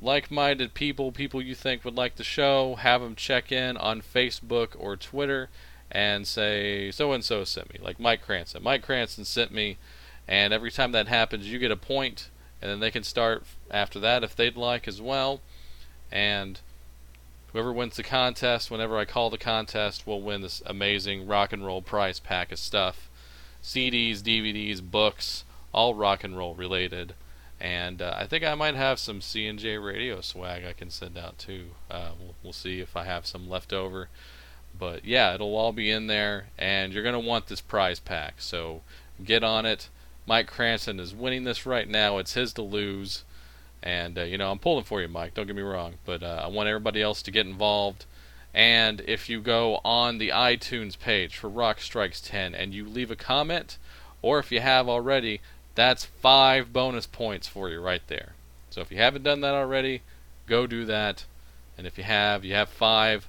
like-minded 0.00 0.74
people, 0.74 1.12
people 1.12 1.40
you 1.40 1.54
think 1.54 1.84
would 1.84 1.94
like 1.94 2.16
the 2.16 2.24
show. 2.24 2.76
Have 2.76 3.00
them 3.00 3.14
check 3.14 3.52
in 3.52 3.76
on 3.76 4.00
Facebook 4.00 4.70
or 4.78 4.96
Twitter 4.96 5.48
and 5.90 6.26
say 6.26 6.90
so 6.90 7.12
and 7.12 7.24
so 7.24 7.44
sent 7.44 7.72
me, 7.72 7.78
like 7.82 8.00
Mike 8.00 8.22
Cranston. 8.22 8.62
Mike 8.62 8.82
Cranston 8.82 9.24
sent 9.24 9.52
me, 9.52 9.76
and 10.26 10.52
every 10.52 10.70
time 10.70 10.92
that 10.92 11.08
happens, 11.08 11.46
you 11.46 11.58
get 11.58 11.70
a 11.70 11.76
point, 11.76 12.30
and 12.60 12.70
then 12.70 12.80
they 12.80 12.90
can 12.90 13.04
start 13.04 13.44
after 13.70 14.00
that 14.00 14.24
if 14.24 14.34
they'd 14.34 14.56
like 14.56 14.88
as 14.88 15.00
well. 15.00 15.40
And 16.10 16.60
Whoever 17.52 17.72
wins 17.72 17.96
the 17.96 18.02
contest, 18.02 18.70
whenever 18.70 18.98
I 18.98 19.04
call 19.04 19.28
the 19.28 19.38
contest, 19.38 20.06
will 20.06 20.22
win 20.22 20.40
this 20.40 20.62
amazing 20.64 21.26
rock 21.26 21.52
and 21.52 21.64
roll 21.64 21.82
prize 21.82 22.18
pack 22.18 22.50
of 22.50 22.58
stuff 22.58 23.10
CDs, 23.62 24.20
DVDs, 24.20 24.82
books, 24.82 25.44
all 25.72 25.94
rock 25.94 26.24
and 26.24 26.36
roll 26.36 26.54
related. 26.54 27.14
And 27.60 28.02
uh, 28.02 28.14
I 28.16 28.26
think 28.26 28.42
I 28.42 28.56
might 28.56 28.74
have 28.74 28.98
some 28.98 29.20
C&J 29.20 29.78
radio 29.78 30.20
swag 30.20 30.64
I 30.64 30.72
can 30.72 30.90
send 30.90 31.16
out 31.16 31.38
too. 31.38 31.66
Uh, 31.88 32.10
we'll, 32.18 32.34
we'll 32.42 32.52
see 32.52 32.80
if 32.80 32.96
I 32.96 33.04
have 33.04 33.24
some 33.24 33.48
left 33.48 33.72
over. 33.72 34.08
But 34.76 35.04
yeah, 35.04 35.34
it'll 35.34 35.54
all 35.54 35.72
be 35.72 35.90
in 35.90 36.08
there, 36.08 36.46
and 36.58 36.92
you're 36.92 37.04
going 37.04 37.12
to 37.12 37.20
want 37.20 37.46
this 37.46 37.60
prize 37.60 38.00
pack. 38.00 38.40
So 38.40 38.80
get 39.22 39.44
on 39.44 39.64
it. 39.64 39.90
Mike 40.26 40.48
Cranston 40.48 40.98
is 40.98 41.14
winning 41.14 41.44
this 41.44 41.64
right 41.66 41.88
now. 41.88 42.18
It's 42.18 42.34
his 42.34 42.52
to 42.54 42.62
lose. 42.62 43.24
And 43.82 44.18
uh, 44.18 44.22
you 44.22 44.38
know, 44.38 44.50
I'm 44.50 44.58
pulling 44.58 44.84
for 44.84 45.00
you, 45.00 45.08
Mike. 45.08 45.34
Don't 45.34 45.46
get 45.46 45.56
me 45.56 45.62
wrong, 45.62 45.94
but 46.04 46.22
uh, 46.22 46.42
I 46.44 46.46
want 46.48 46.68
everybody 46.68 47.02
else 47.02 47.22
to 47.22 47.30
get 47.30 47.46
involved. 47.46 48.04
And 48.54 49.02
if 49.06 49.28
you 49.28 49.40
go 49.40 49.80
on 49.84 50.18
the 50.18 50.28
iTunes 50.28 50.98
page 50.98 51.36
for 51.36 51.48
Rock 51.48 51.80
Strikes 51.80 52.20
10 52.20 52.54
and 52.54 52.74
you 52.74 52.86
leave 52.86 53.10
a 53.10 53.16
comment, 53.16 53.78
or 54.20 54.38
if 54.38 54.52
you 54.52 54.60
have 54.60 54.88
already, 54.88 55.40
that's 55.74 56.04
five 56.04 56.72
bonus 56.72 57.06
points 57.06 57.48
for 57.48 57.70
you 57.70 57.80
right 57.80 58.02
there. 58.08 58.34
So 58.70 58.80
if 58.80 58.90
you 58.90 58.98
haven't 58.98 59.22
done 59.24 59.40
that 59.40 59.54
already, 59.54 60.02
go 60.46 60.66
do 60.66 60.84
that. 60.84 61.24
And 61.78 61.86
if 61.86 61.96
you 61.96 62.04
have, 62.04 62.44
you 62.44 62.54
have 62.54 62.68
five. 62.68 63.26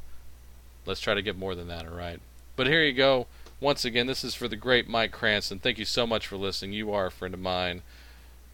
Let's 0.86 1.00
try 1.00 1.14
to 1.14 1.22
get 1.22 1.38
more 1.38 1.56
than 1.56 1.70
that, 1.70 1.88
all 1.88 1.96
right? 1.96 2.20
But 2.56 2.68
here 2.68 2.84
you 2.84 2.94
go. 2.94 3.28
Once 3.60 3.86
again, 3.86 4.08
this 4.08 4.26
is 4.26 4.36
for 4.36 4.50
the 4.50 4.58
great 4.58 4.90
Mike 4.90 5.14
Cranston. 5.14 5.60
Thank 5.60 5.78
you 5.78 5.86
so 5.86 6.06
much 6.06 6.28
for 6.28 6.36
listening. 6.36 6.74
You 6.74 6.92
are 6.92 7.06
a 7.06 7.12
friend 7.12 7.34
of 7.34 7.40
mine. 7.40 7.82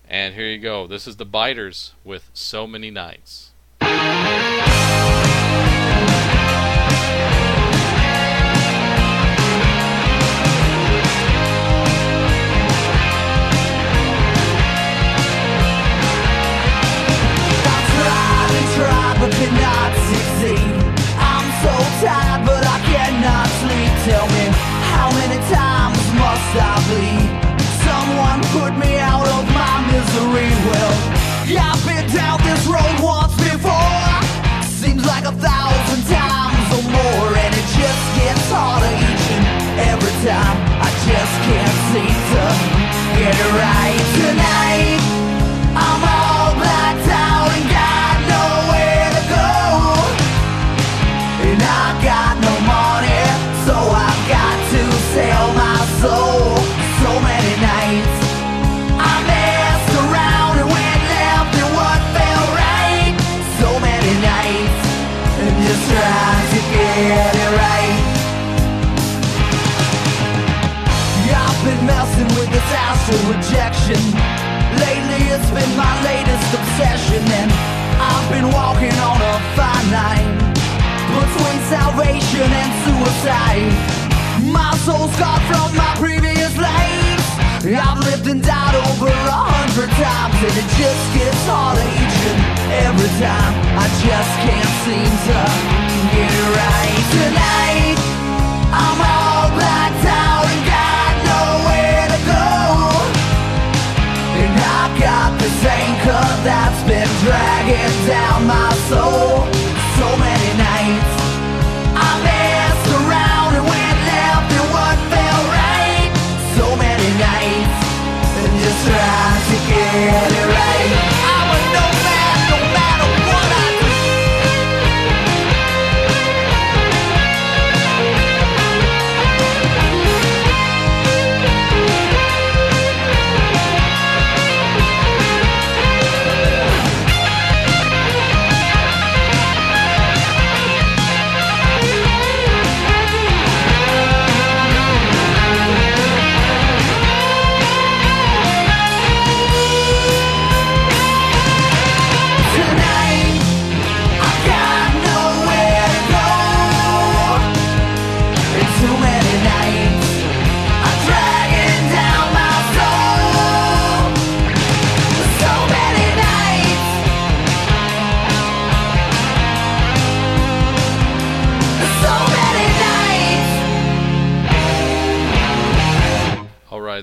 And 0.09 0.33
here 0.33 0.47
you 0.47 0.57
go. 0.57 0.87
This 0.87 1.05
is 1.05 1.17
the 1.17 1.25
Biters 1.25 1.93
with 2.03 2.31
So 2.33 2.65
Many 2.65 2.89
Nights. 2.89 3.51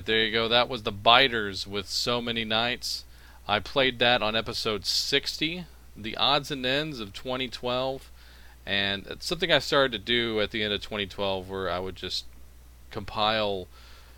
There 0.07 0.23
you 0.23 0.31
go. 0.31 0.47
That 0.47 0.69
was 0.69 0.83
the 0.83 0.91
Biters 0.91 1.67
with 1.67 1.89
So 1.89 2.21
Many 2.21 2.45
Nights. 2.45 3.03
I 3.45 3.59
played 3.59 3.99
that 3.99 4.21
on 4.21 4.37
episode 4.37 4.85
60, 4.85 5.65
the 5.97 6.15
odds 6.15 6.49
and 6.49 6.65
ends 6.65 7.01
of 7.01 7.11
2012, 7.11 8.09
and 8.65 9.05
it's 9.07 9.25
something 9.25 9.51
I 9.51 9.59
started 9.59 9.91
to 9.91 9.99
do 9.99 10.39
at 10.39 10.51
the 10.51 10.63
end 10.63 10.73
of 10.73 10.81
2012 10.81 11.49
where 11.49 11.69
I 11.69 11.79
would 11.79 11.97
just 11.97 12.23
compile 12.89 13.67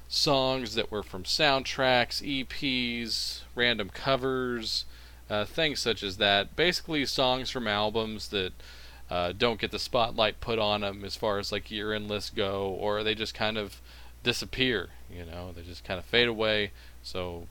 songs 0.08 0.76
that 0.76 0.92
were 0.92 1.02
from 1.02 1.24
soundtracks, 1.24 2.22
EPs, 2.22 3.42
random 3.56 3.90
covers, 3.90 4.86
uh, 5.28 5.46
things 5.46 5.80
such 5.80 6.04
as 6.04 6.18
that. 6.18 6.56
Basically, 6.56 7.04
songs 7.08 7.50
from 7.50 7.68
albums 7.68 8.28
that 8.28 8.54
uh, 9.10 9.34
don't 9.36 9.60
get 9.60 9.72
the 9.72 9.80
spotlight 9.80 10.40
put 10.40 10.60
on 10.60 10.82
them 10.82 11.04
as 11.04 11.16
far 11.16 11.40
as 11.40 11.52
like 11.52 11.72
year 11.72 11.94
end 11.94 12.08
lists 12.08 12.30
go, 12.30 12.68
or 12.80 13.04
they 13.04 13.16
just 13.16 13.34
kind 13.34 13.58
of 13.58 13.82
disappear. 14.24 14.90
You 15.12 15.26
know, 15.26 15.52
they 15.52 15.62
just 15.62 15.84
kind 15.84 16.00
of 16.00 16.06
fade 16.06 16.28
away. 16.28 16.72
So, 17.02 17.48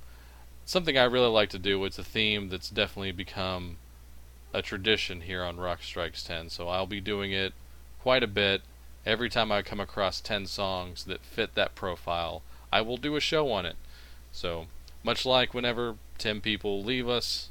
something 0.64 0.96
I 0.96 1.04
really 1.04 1.28
like 1.28 1.50
to 1.50 1.58
do. 1.58 1.84
It's 1.84 1.98
a 1.98 2.04
theme 2.04 2.48
that's 2.48 2.70
definitely 2.70 3.12
become 3.12 3.78
a 4.52 4.62
tradition 4.62 5.22
here 5.22 5.42
on 5.42 5.58
Rock 5.58 5.82
Strikes 5.82 6.22
10. 6.22 6.50
So, 6.50 6.68
I'll 6.68 6.86
be 6.86 7.00
doing 7.00 7.32
it 7.32 7.52
quite 8.00 8.22
a 8.22 8.28
bit. 8.28 8.62
Every 9.06 9.28
time 9.28 9.50
I 9.50 9.62
come 9.62 9.80
across 9.80 10.20
10 10.20 10.46
songs 10.46 11.04
that 11.04 11.24
fit 11.24 11.54
that 11.54 11.74
profile, 11.74 12.42
I 12.72 12.80
will 12.82 12.96
do 12.96 13.16
a 13.16 13.20
show 13.20 13.50
on 13.50 13.64
it. 13.66 13.76
So, 14.32 14.66
much 15.02 15.24
like 15.24 15.54
whenever 15.54 15.96
10 16.18 16.40
people 16.40 16.82
leave 16.82 17.08
us, 17.08 17.48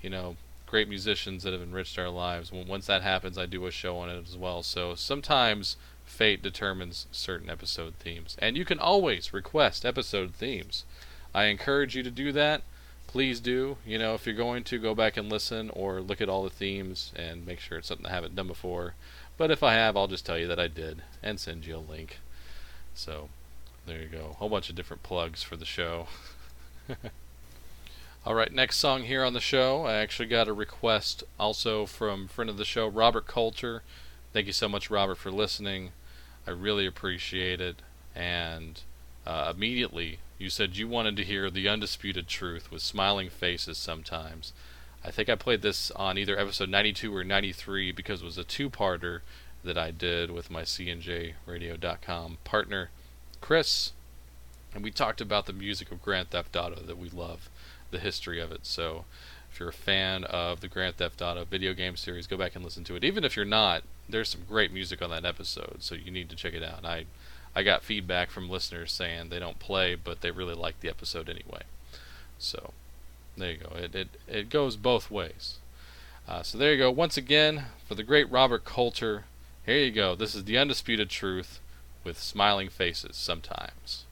you 0.00 0.08
know, 0.08 0.36
great 0.66 0.88
musicians 0.88 1.42
that 1.42 1.52
have 1.52 1.62
enriched 1.62 1.98
our 1.98 2.08
lives, 2.08 2.50
once 2.50 2.86
that 2.86 3.02
happens, 3.02 3.36
I 3.38 3.46
do 3.46 3.66
a 3.66 3.70
show 3.70 3.98
on 3.98 4.08
it 4.08 4.26
as 4.26 4.36
well. 4.36 4.62
So, 4.62 4.94
sometimes 4.94 5.76
fate 6.06 6.42
determines 6.42 7.06
certain 7.12 7.50
episode 7.50 7.94
themes. 7.96 8.36
And 8.38 8.56
you 8.56 8.64
can 8.64 8.78
always 8.78 9.34
request 9.34 9.84
episode 9.84 10.34
themes. 10.34 10.84
I 11.34 11.44
encourage 11.44 11.94
you 11.94 12.02
to 12.02 12.10
do 12.10 12.32
that. 12.32 12.62
Please 13.06 13.40
do. 13.40 13.76
You 13.84 13.98
know, 13.98 14.14
if 14.14 14.24
you're 14.24 14.34
going 14.34 14.64
to 14.64 14.78
go 14.78 14.94
back 14.94 15.16
and 15.16 15.30
listen 15.30 15.70
or 15.70 16.00
look 16.00 16.20
at 16.20 16.28
all 16.28 16.42
the 16.42 16.50
themes 16.50 17.12
and 17.14 17.46
make 17.46 17.60
sure 17.60 17.78
it's 17.78 17.88
something 17.88 18.06
I 18.06 18.14
haven't 18.14 18.34
done 18.34 18.46
before. 18.46 18.94
But 19.36 19.50
if 19.50 19.62
I 19.62 19.74
have, 19.74 19.96
I'll 19.96 20.06
just 20.06 20.24
tell 20.24 20.38
you 20.38 20.46
that 20.46 20.60
I 20.60 20.68
did 20.68 21.02
and 21.22 21.38
send 21.38 21.66
you 21.66 21.76
a 21.76 21.78
link. 21.78 22.18
So, 22.94 23.28
there 23.84 24.00
you 24.00 24.08
go. 24.08 24.28
A 24.30 24.34
whole 24.34 24.48
bunch 24.48 24.70
of 24.70 24.76
different 24.76 25.02
plugs 25.02 25.42
for 25.42 25.56
the 25.56 25.66
show. 25.66 26.06
All 28.26 28.34
right, 28.34 28.52
next 28.52 28.78
song 28.78 29.04
here 29.04 29.22
on 29.22 29.34
the 29.34 29.40
show. 29.40 29.84
I 29.84 29.94
actually 29.94 30.26
got 30.26 30.48
a 30.48 30.52
request 30.52 31.22
also 31.38 31.86
from 31.86 32.26
friend 32.26 32.50
of 32.50 32.56
the 32.56 32.64
show, 32.64 32.88
Robert 32.88 33.26
Coulter. 33.26 33.82
Thank 34.36 34.48
you 34.48 34.52
so 34.52 34.68
much, 34.68 34.90
Robert, 34.90 35.14
for 35.14 35.30
listening. 35.30 35.92
I 36.46 36.50
really 36.50 36.84
appreciate 36.84 37.58
it. 37.58 37.80
And 38.14 38.78
uh, 39.26 39.50
immediately, 39.56 40.18
you 40.36 40.50
said 40.50 40.76
you 40.76 40.86
wanted 40.86 41.16
to 41.16 41.24
hear 41.24 41.50
the 41.50 41.66
undisputed 41.70 42.28
truth 42.28 42.70
with 42.70 42.82
smiling 42.82 43.30
faces 43.30 43.78
sometimes. 43.78 44.52
I 45.02 45.10
think 45.10 45.30
I 45.30 45.36
played 45.36 45.62
this 45.62 45.90
on 45.92 46.18
either 46.18 46.38
episode 46.38 46.68
92 46.68 47.16
or 47.16 47.24
93 47.24 47.92
because 47.92 48.20
it 48.20 48.26
was 48.26 48.36
a 48.36 48.44
two-parter 48.44 49.20
that 49.64 49.78
I 49.78 49.90
did 49.90 50.30
with 50.30 50.50
my 50.50 50.64
CNJRadio.com 50.64 52.36
partner, 52.44 52.90
Chris. 53.40 53.92
And 54.74 54.84
we 54.84 54.90
talked 54.90 55.22
about 55.22 55.46
the 55.46 55.54
music 55.54 55.90
of 55.90 56.02
Grand 56.02 56.28
Theft 56.28 56.54
Auto 56.54 56.82
that 56.82 56.98
we 56.98 57.08
love, 57.08 57.48
the 57.90 58.00
history 58.00 58.38
of 58.38 58.52
it. 58.52 58.66
So 58.66 59.06
if 59.56 59.60
you're 59.60 59.70
a 59.70 59.72
fan 59.72 60.24
of 60.24 60.60
the 60.60 60.68
Grand 60.68 60.96
Theft 60.96 61.22
Auto 61.22 61.46
video 61.46 61.72
game 61.72 61.96
series, 61.96 62.26
go 62.26 62.36
back 62.36 62.54
and 62.54 62.62
listen 62.62 62.84
to 62.84 62.94
it. 62.94 63.02
Even 63.02 63.24
if 63.24 63.36
you're 63.36 63.46
not, 63.46 63.84
there's 64.06 64.28
some 64.28 64.42
great 64.46 64.70
music 64.70 65.00
on 65.00 65.08
that 65.08 65.24
episode, 65.24 65.76
so 65.78 65.94
you 65.94 66.10
need 66.10 66.28
to 66.28 66.36
check 66.36 66.52
it 66.52 66.62
out. 66.62 66.84
I 66.84 67.06
I 67.54 67.62
got 67.62 67.82
feedback 67.82 68.30
from 68.30 68.50
listeners 68.50 68.92
saying 68.92 69.30
they 69.30 69.38
don't 69.38 69.58
play, 69.58 69.94
but 69.94 70.20
they 70.20 70.30
really 70.30 70.52
like 70.52 70.80
the 70.80 70.90
episode 70.90 71.30
anyway. 71.30 71.62
So 72.38 72.74
there 73.38 73.52
you 73.52 73.56
go. 73.56 73.74
It 73.76 73.94
it, 73.94 74.08
it 74.28 74.50
goes 74.50 74.76
both 74.76 75.10
ways. 75.10 75.56
Uh, 76.28 76.42
so 76.42 76.58
there 76.58 76.72
you 76.72 76.78
go. 76.78 76.90
Once 76.90 77.16
again, 77.16 77.64
for 77.88 77.94
the 77.94 78.02
great 78.02 78.30
Robert 78.30 78.66
Coulter, 78.66 79.24
here 79.64 79.78
you 79.78 79.90
go. 79.90 80.14
This 80.14 80.34
is 80.34 80.44
the 80.44 80.58
undisputed 80.58 81.08
truth 81.08 81.60
with 82.04 82.20
smiling 82.20 82.68
faces 82.68 83.16
sometimes. 83.16 84.04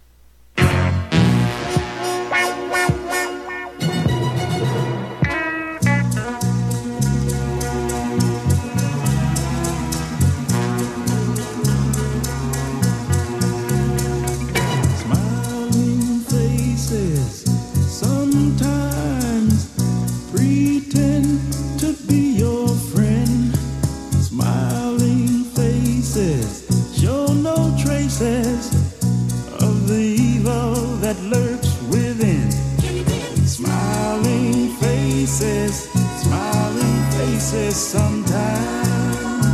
Faces 37.55 37.77
sometimes 37.77 39.47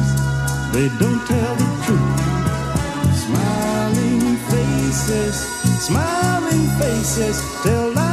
they 0.73 0.89
don't 0.99 1.23
tell 1.27 1.55
the 1.63 1.69
truth. 1.85 2.21
Smiling 3.25 4.37
faces, 4.51 5.35
smiling 5.87 6.67
faces 6.81 7.37
tell 7.63 7.93
lies, 7.93 8.10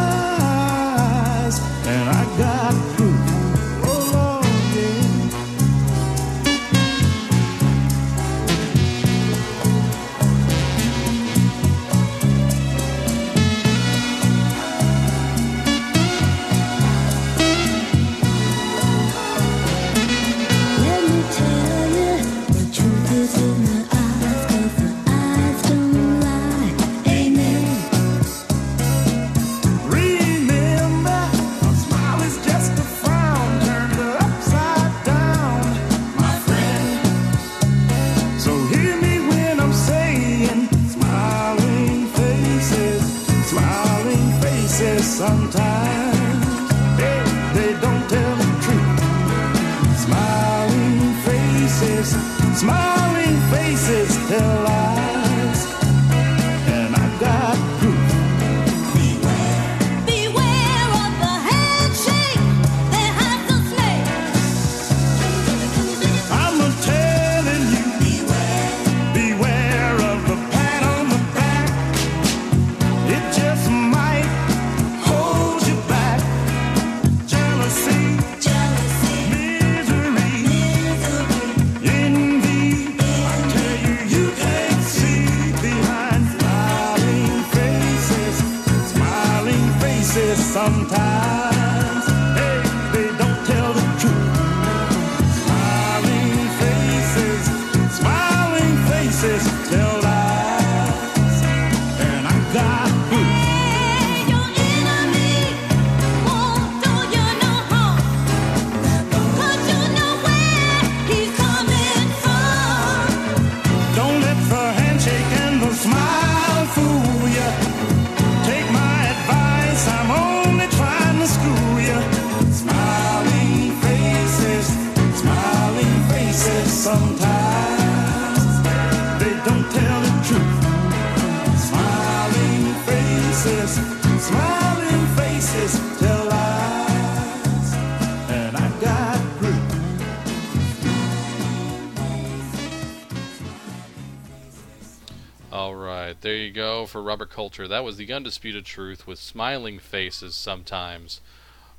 for 146.97 147.03
Robert 147.03 147.29
Coulter. 147.29 147.67
That 147.67 147.83
was 147.83 147.97
the 147.97 148.11
undisputed 148.11 148.65
truth 148.65 149.05
with 149.05 149.19
smiling 149.19 149.77
faces 149.77 150.33
sometimes. 150.33 151.21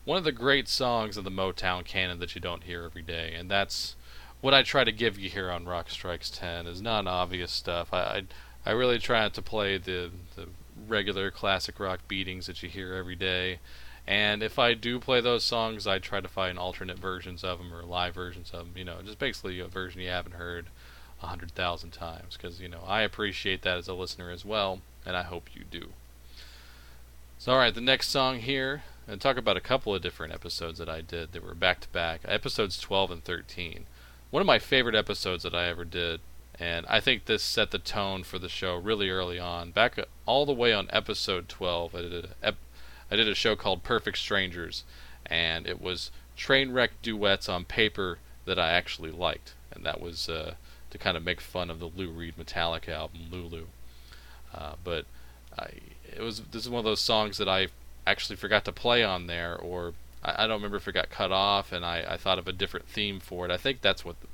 One 0.04 0.16
of 0.16 0.22
the 0.22 0.30
great 0.30 0.68
songs 0.68 1.16
of 1.16 1.24
the 1.24 1.30
Motown 1.30 1.84
canon 1.84 2.20
that 2.20 2.36
you 2.36 2.40
don't 2.40 2.62
hear 2.62 2.84
every 2.84 3.02
day, 3.02 3.34
and 3.34 3.50
that's 3.50 3.96
what 4.40 4.54
I 4.54 4.62
try 4.62 4.84
to 4.84 4.92
give 4.92 5.18
you 5.18 5.28
here 5.28 5.50
on 5.50 5.66
Rock 5.66 5.90
Strikes 5.90 6.30
10 6.30 6.68
is 6.68 6.80
not 6.80 7.08
obvious 7.08 7.50
stuff. 7.50 7.92
I, 7.92 7.98
I 7.98 8.22
I 8.64 8.70
really 8.70 9.00
try 9.00 9.22
not 9.22 9.34
to 9.34 9.42
play 9.42 9.76
the 9.76 10.12
the 10.36 10.46
regular 10.86 11.32
classic 11.32 11.80
rock 11.80 12.06
beatings 12.06 12.46
that 12.46 12.62
you 12.62 12.68
hear 12.68 12.94
every 12.94 13.16
day. 13.16 13.58
And 14.06 14.40
if 14.40 14.56
I 14.56 14.74
do 14.74 15.00
play 15.00 15.20
those 15.20 15.42
songs, 15.42 15.84
I 15.84 15.98
try 15.98 16.20
to 16.20 16.28
find 16.28 16.60
alternate 16.60 17.00
versions 17.00 17.42
of 17.42 17.58
them 17.58 17.74
or 17.74 17.82
live 17.82 18.14
versions 18.14 18.52
of 18.52 18.66
them. 18.66 18.74
You 18.76 18.84
know, 18.84 19.02
just 19.04 19.18
basically 19.18 19.58
a 19.58 19.66
version 19.66 20.00
you 20.00 20.10
haven't 20.10 20.36
heard 20.36 20.66
a 21.20 21.26
hundred 21.26 21.50
thousand 21.50 21.90
times 21.90 22.36
because 22.36 22.60
you 22.60 22.68
know 22.68 22.84
I 22.86 23.02
appreciate 23.02 23.62
that 23.62 23.78
as 23.78 23.88
a 23.88 23.94
listener 23.94 24.30
as 24.30 24.44
well, 24.44 24.80
and 25.04 25.16
I 25.16 25.22
hope 25.22 25.50
you 25.54 25.64
do. 25.70 25.88
So, 27.38 27.52
all 27.52 27.58
right, 27.58 27.74
the 27.74 27.80
next 27.80 28.08
song 28.08 28.40
here, 28.40 28.82
and 29.06 29.20
talk 29.20 29.36
about 29.36 29.56
a 29.56 29.60
couple 29.60 29.94
of 29.94 30.02
different 30.02 30.32
episodes 30.32 30.78
that 30.78 30.88
I 30.88 31.00
did 31.00 31.32
that 31.32 31.44
were 31.44 31.54
back 31.54 31.80
to 31.80 31.88
back, 31.88 32.20
episodes 32.24 32.78
12 32.78 33.10
and 33.10 33.24
13. 33.24 33.86
One 34.30 34.40
of 34.40 34.46
my 34.46 34.58
favorite 34.58 34.94
episodes 34.94 35.44
that 35.44 35.54
I 35.54 35.68
ever 35.68 35.84
did, 35.84 36.20
and 36.58 36.84
I 36.88 37.00
think 37.00 37.24
this 37.24 37.42
set 37.42 37.70
the 37.70 37.78
tone 37.78 38.24
for 38.24 38.38
the 38.38 38.48
show 38.48 38.76
really 38.76 39.08
early 39.08 39.38
on. 39.38 39.70
Back 39.70 39.98
all 40.26 40.44
the 40.44 40.52
way 40.52 40.72
on 40.72 40.88
episode 40.90 41.48
12, 41.48 41.94
I 41.94 42.02
did 42.02 42.28
a, 42.42 42.54
I 43.10 43.16
did 43.16 43.28
a 43.28 43.34
show 43.34 43.56
called 43.56 43.84
Perfect 43.84 44.18
Strangers, 44.18 44.84
and 45.24 45.66
it 45.66 45.80
was 45.80 46.10
train 46.36 46.72
wreck 46.72 47.00
duets 47.02 47.48
on 47.48 47.64
paper 47.64 48.18
that 48.44 48.58
I 48.58 48.72
actually 48.72 49.10
liked, 49.10 49.54
and 49.72 49.84
that 49.86 50.00
was. 50.00 50.28
Uh, 50.28 50.54
to 50.90 50.98
kind 50.98 51.16
of 51.16 51.24
make 51.24 51.40
fun 51.40 51.70
of 51.70 51.80
the 51.80 51.86
Lou 51.88 52.10
Reed 52.10 52.34
Metallica 52.38 52.90
album 52.90 53.26
Lulu. 53.30 53.66
Uh, 54.54 54.74
but 54.82 55.04
I, 55.58 55.70
it 56.16 56.20
was 56.20 56.40
this 56.40 56.62
is 56.62 56.70
one 56.70 56.78
of 56.78 56.84
those 56.84 57.00
songs 57.00 57.38
that 57.38 57.48
I 57.48 57.68
actually 58.06 58.36
forgot 58.36 58.64
to 58.64 58.72
play 58.72 59.04
on 59.04 59.26
there, 59.26 59.56
or 59.56 59.94
I, 60.22 60.44
I 60.44 60.46
don't 60.46 60.56
remember 60.56 60.78
if 60.78 60.88
it 60.88 60.92
got 60.92 61.10
cut 61.10 61.32
off, 61.32 61.72
and 61.72 61.84
I, 61.84 62.04
I 62.08 62.16
thought 62.16 62.38
of 62.38 62.48
a 62.48 62.52
different 62.52 62.86
theme 62.88 63.20
for 63.20 63.44
it. 63.44 63.50
I 63.50 63.56
think 63.56 63.80
that's 63.80 64.04
what 64.04 64.20
the, 64.20 64.26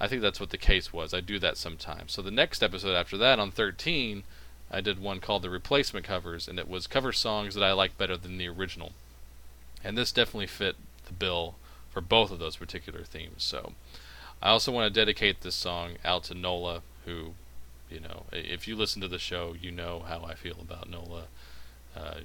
I 0.00 0.08
think 0.08 0.22
that's 0.22 0.40
what 0.40 0.50
the 0.50 0.58
case 0.58 0.92
was. 0.92 1.14
I 1.14 1.20
do 1.20 1.38
that 1.38 1.56
sometimes. 1.56 2.12
So 2.12 2.22
the 2.22 2.30
next 2.30 2.62
episode 2.62 2.94
after 2.94 3.16
that, 3.18 3.38
on 3.38 3.50
13, 3.50 4.24
I 4.70 4.80
did 4.80 5.00
one 5.00 5.20
called 5.20 5.42
the 5.42 5.50
replacement 5.50 6.04
covers, 6.04 6.48
and 6.48 6.58
it 6.58 6.68
was 6.68 6.86
cover 6.86 7.12
songs 7.12 7.54
that 7.54 7.64
I 7.64 7.72
liked 7.72 7.98
better 7.98 8.16
than 8.16 8.38
the 8.38 8.48
original. 8.48 8.92
And 9.84 9.96
this 9.96 10.12
definitely 10.12 10.48
fit 10.48 10.76
the 11.06 11.12
bill 11.12 11.54
for 11.90 12.00
both 12.00 12.30
of 12.30 12.38
those 12.38 12.56
particular 12.56 13.04
themes. 13.04 13.44
So. 13.44 13.72
I 14.42 14.50
also 14.50 14.70
want 14.70 14.92
to 14.92 15.00
dedicate 15.00 15.40
this 15.40 15.54
song 15.54 15.96
out 16.04 16.24
to 16.24 16.34
Nola, 16.34 16.82
who, 17.04 17.34
you 17.90 18.00
know, 18.00 18.24
if 18.32 18.66
you 18.66 18.76
listen 18.76 19.00
to 19.02 19.08
the 19.08 19.18
show, 19.18 19.54
you 19.60 19.70
know 19.70 20.04
how 20.06 20.24
I 20.24 20.34
feel 20.34 20.56
about 20.60 20.90
Nola. 20.90 21.24
Uh, 21.96 22.20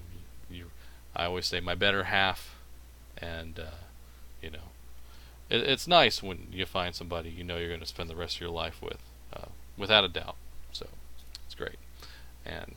you, 0.49 0.66
I 1.16 1.26
always 1.26 1.45
say 1.45 1.59
my 1.59 1.76
better 1.76 2.05
half, 2.05 2.55
and 3.18 3.59
uh, 3.59 3.86
you 4.41 4.49
know, 4.49 4.72
it, 5.49 5.62
it's 5.62 5.88
nice 5.88 6.24
when 6.24 6.47
you 6.51 6.66
find 6.66 6.95
somebody 6.95 7.30
you 7.30 7.43
know 7.43 7.57
you're 7.57 7.68
going 7.68 7.80
to 7.80 7.86
spend 7.86 8.09
the 8.09 8.16
rest 8.16 8.36
of 8.36 8.41
your 8.41 8.49
life 8.49 8.82
with, 8.82 8.99
uh, 9.34 9.49
without 9.78 10.03
a 10.03 10.09
doubt. 10.09 10.36
So 10.72 10.88
it's 11.45 11.55
great, 11.55 11.78
and 12.45 12.76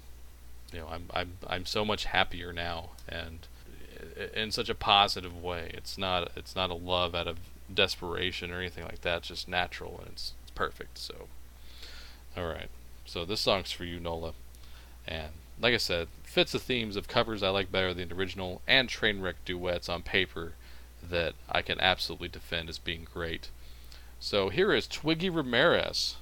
you 0.73 0.81
know, 0.81 0.89
I'm 0.91 1.07
I'm 1.13 1.33
I'm 1.47 1.67
so 1.67 1.85
much 1.85 2.05
happier 2.05 2.53
now, 2.53 2.91
and 3.09 3.47
in 4.35 4.51
such 4.51 4.69
a 4.69 4.75
positive 4.75 5.43
way. 5.43 5.71
It's 5.75 5.99
not 5.99 6.31
it's 6.37 6.57
not 6.57 6.71
a 6.71 6.75
love 6.75 7.15
out 7.15 7.29
of 7.29 7.39
desperation 7.73 8.51
or 8.51 8.59
anything 8.59 8.85
like 8.85 9.03
that. 9.03 9.19
It's 9.19 9.29
just 9.29 9.49
natural 9.49 9.99
and 9.99 10.13
it's, 10.13 10.33
it's 10.43 10.51
perfect. 10.51 10.99
So, 10.99 11.29
all 12.37 12.47
right. 12.47 12.69
So 13.07 13.25
this 13.25 13.41
song's 13.41 13.73
for 13.73 13.85
you, 13.85 14.01
Nola. 14.01 14.33
And 15.07 15.29
like 15.61 15.75
I 15.75 15.79
said, 15.79 16.09
fits 16.23 16.53
the 16.53 16.59
themes 16.59 16.97
of 16.97 17.09
covers 17.09 17.43
I 17.43 17.49
like 17.51 17.71
better 17.71 17.95
than 17.95 18.09
the 18.09 18.15
original 18.15 18.61
and 18.67 18.89
train 18.89 19.21
wreck 19.21 19.37
duets 19.45 19.89
on 19.89 20.03
paper 20.03 20.55
that 21.09 21.35
I 21.51 21.63
can 21.63 21.81
absolutely 21.81 22.29
defend 22.29 22.69
as 22.69 22.79
being 22.79 23.07
great. 23.13 23.51
So 24.21 24.49
here 24.49 24.73
is 24.73 24.87
Twiggy 24.87 25.29
Ramirez 25.29 26.17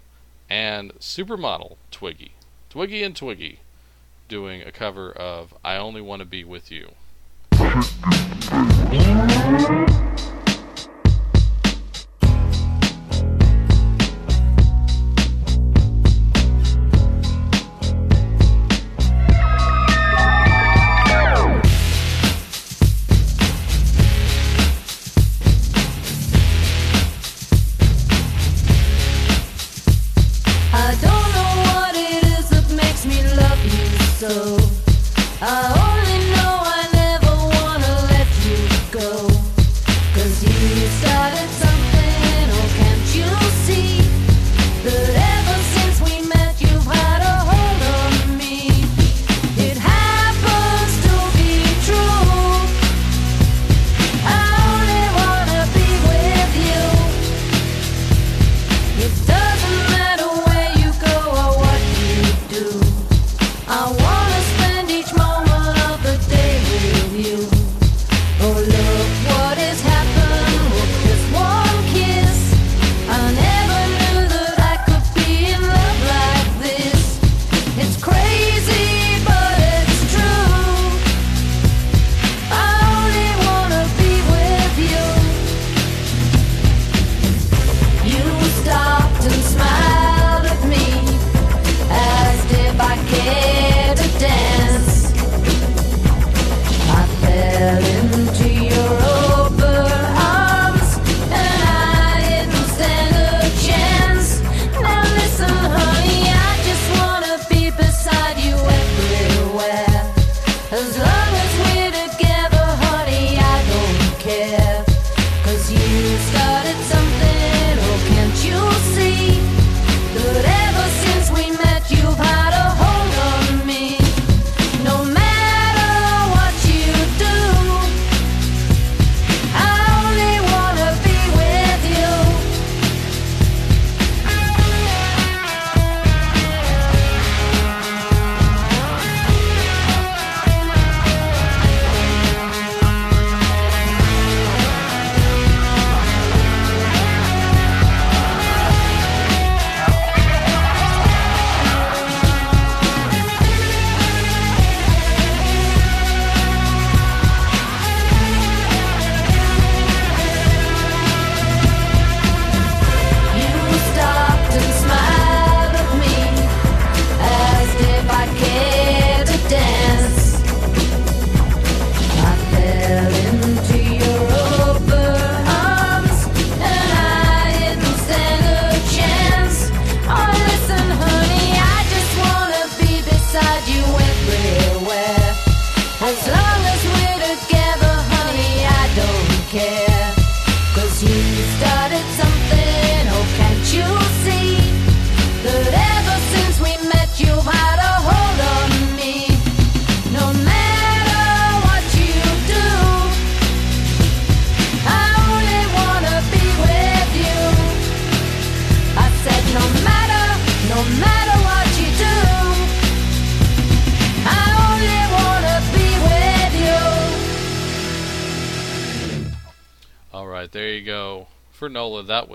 and 0.50 0.92
Supermodel 0.98 1.76
Twiggy, 1.90 2.32
Twiggy 2.68 3.02
and 3.02 3.16
Twiggy, 3.16 3.60
doing 4.28 4.62
a 4.62 4.72
cover 4.72 5.12
of 5.12 5.54
"I 5.64 5.76
Only 5.76 6.00
Want 6.00 6.20
to 6.20 6.26
Be 6.26 6.42
with 6.44 6.70
You." 6.70 6.90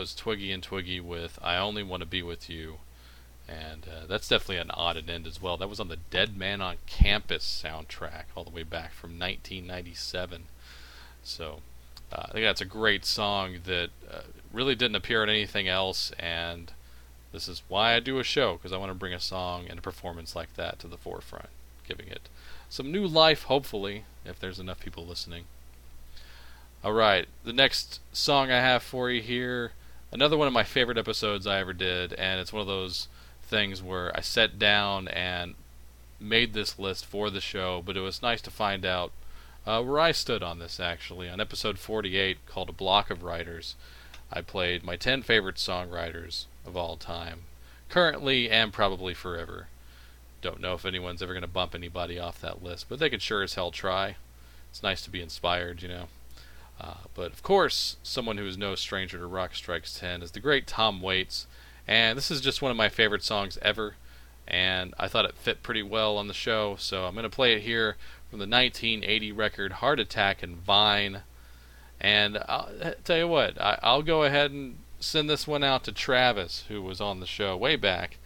Was 0.08 0.16
Twiggy 0.16 0.53
and 0.53 0.64
Twiggy 0.64 1.01
with 1.01 1.38
I 1.43 1.58
Only 1.58 1.84
Want 1.84 1.99
to 1.99 2.08
Be 2.08 2.24
With 2.24 2.49
You. 2.49 2.78
And 3.45 3.86
uh, 3.86 4.08
that's 4.08 4.30
definitely 4.30 4.55
an 4.55 4.72
odd 4.72 5.10
end 5.10 5.28
as 5.28 5.41
well. 5.41 5.58
That 5.58 5.68
was 5.68 5.82
on 5.82 5.89
the 5.89 5.97
Dead 5.97 6.38
Man 6.38 6.62
on 6.62 6.78
Campus 6.86 7.43
soundtrack, 7.43 8.24
all 8.34 8.45
the 8.45 8.49
way 8.49 8.64
back 8.64 8.93
from 8.93 9.20
1997. 9.20 10.43
So 11.24 11.60
uh, 12.14 12.24
I 12.30 12.32
think 12.32 12.45
that's 12.45 12.62
a 12.62 12.66
great 12.66 13.03
song 13.03 13.58
that 13.66 13.89
uh, 14.10 14.22
really 14.53 14.76
didn't 14.76 14.95
appear 14.95 15.24
in 15.24 15.30
anything 15.30 15.68
else, 15.68 16.14
and 16.18 16.72
this 17.34 17.49
is 17.49 17.62
why 17.68 17.93
I 17.93 17.99
do 17.99 18.18
a 18.18 18.24
show, 18.24 18.53
because 18.53 18.72
I 18.72 18.78
want 18.78 18.91
to 18.91 18.97
bring 18.97 19.14
a 19.14 19.20
song 19.20 19.66
and 19.70 19.78
a 19.78 19.82
performance 19.82 20.38
like 20.38 20.55
that 20.55 20.80
to 20.80 20.88
the 20.88 20.95
forefront, 20.95 21.49
giving 21.86 22.08
it 22.08 22.30
some 22.70 22.93
new 22.93 23.05
life, 23.05 23.43
hopefully, 23.43 24.05
if 24.24 24.39
there's 24.39 24.60
enough 24.60 24.80
people 24.80 25.05
listening. 25.05 25.43
Alright, 26.86 27.28
the 27.43 27.51
next 27.51 27.99
song 28.14 28.51
I 28.51 28.62
have 28.62 28.84
for 28.84 29.10
you 29.12 29.22
here, 29.22 29.74
another 30.12 30.38
one 30.38 30.47
of 30.47 30.53
my 30.53 30.64
favorite 30.64 30.97
episodes 30.97 31.45
I 31.45 31.60
ever 31.60 31.74
did, 31.74 32.14
and 32.14 32.39
it's 32.39 32.53
one 32.53 32.62
of 32.62 32.68
those 32.68 33.08
things 33.43 33.82
where 33.82 34.16
I 34.16 34.22
sat 34.22 34.60
down 34.60 35.08
and 35.08 35.55
made 36.20 36.53
this 36.53 36.80
list 36.80 37.05
for 37.05 37.30
the 37.30 37.41
show, 37.41 37.82
but 37.86 37.97
it 37.97 38.01
was 38.01 38.22
nice 38.22 38.41
to 38.41 38.51
find 38.51 38.86
out 38.86 39.12
uh, 39.66 39.82
where 39.84 39.99
I 39.99 40.12
stood 40.12 40.41
on 40.41 40.60
this 40.60 40.80
actually. 40.80 41.30
On 41.30 41.39
episode 41.39 41.80
48, 41.80 42.45
called 42.47 42.70
A 42.70 42.74
Block 42.74 43.10
of 43.10 43.24
Writers, 43.24 43.76
I 44.32 44.41
played 44.41 44.84
my 44.84 44.95
10 44.95 45.22
favorite 45.22 45.55
songwriters 45.55 46.45
of 46.66 46.76
all 46.76 46.97
time, 46.97 47.41
currently 47.89 48.49
and 48.49 48.74
probably 48.74 49.14
forever. 49.14 49.68
Don't 50.41 50.62
know 50.62 50.74
if 50.74 50.86
anyone's 50.86 51.22
ever 51.22 51.34
going 51.34 51.41
to 51.41 51.47
bump 51.47 51.74
anybody 51.74 52.20
off 52.20 52.41
that 52.41 52.64
list, 52.64 52.88
but 52.89 52.99
they 52.99 53.10
could 53.10 53.22
sure 53.22 53.43
as 53.43 53.55
hell 53.55 53.72
try. 53.72 54.16
It's 54.70 54.84
nice 54.84 55.01
to 55.01 55.10
be 55.10 55.22
inspired, 55.22 55.82
you 55.82 55.88
know. 55.88 56.08
Uh, 56.80 56.95
but 57.15 57.32
of 57.32 57.41
course, 57.43 57.97
someone 58.03 58.38
who 58.38 58.45
is 58.45 58.57
no 58.57 58.75
stranger 58.75 59.17
to 59.17 59.25
Rock 59.25 59.55
Strikes 59.55 59.97
10 59.99 60.21
is 60.21 60.32
the 60.32 60.39
great 60.39 60.67
Tom 60.67 61.01
Waits, 61.01 61.47
and 61.88 62.17
this 62.17 62.30
is 62.30 62.41
just 62.41 62.61
one 62.61 62.71
of 62.71 62.78
my 62.78 62.89
favorite 62.89 63.23
songs 63.23 63.57
ever, 63.61 63.95
and 64.47 64.93
I 64.99 65.07
thought 65.07 65.25
it 65.25 65.36
fit 65.36 65.63
pretty 65.63 65.84
well 65.84 66.17
on 66.17 66.28
the 66.28 66.34
show, 66.34 66.75
so 66.78 67.05
I'm 67.05 67.13
going 67.13 67.23
to 67.23 67.30
play 67.30 67.53
it 67.53 67.63
here 67.63 67.97
from 68.30 68.39
the 68.39 68.47
1980 68.47 69.32
record 69.32 69.71
Heart 69.73 69.99
Attack 69.99 70.43
and 70.43 70.57
Vine. 70.57 71.21
And 71.99 72.38
I'll 72.47 72.69
tell 73.03 73.17
you 73.17 73.28
what, 73.28 73.59
I, 73.59 73.80
I'll 73.82 74.03
go 74.03 74.23
ahead 74.23 74.51
and 74.51 74.78
send 74.99 75.30
this 75.30 75.47
one 75.47 75.63
out 75.63 75.84
to 75.86 75.91
Travis, 75.91 76.65
who 76.67 76.82
was 76.82 77.01
on 77.01 77.19
the 77.19 77.25
show 77.25 77.57
way 77.57 77.75
back. 77.75 78.17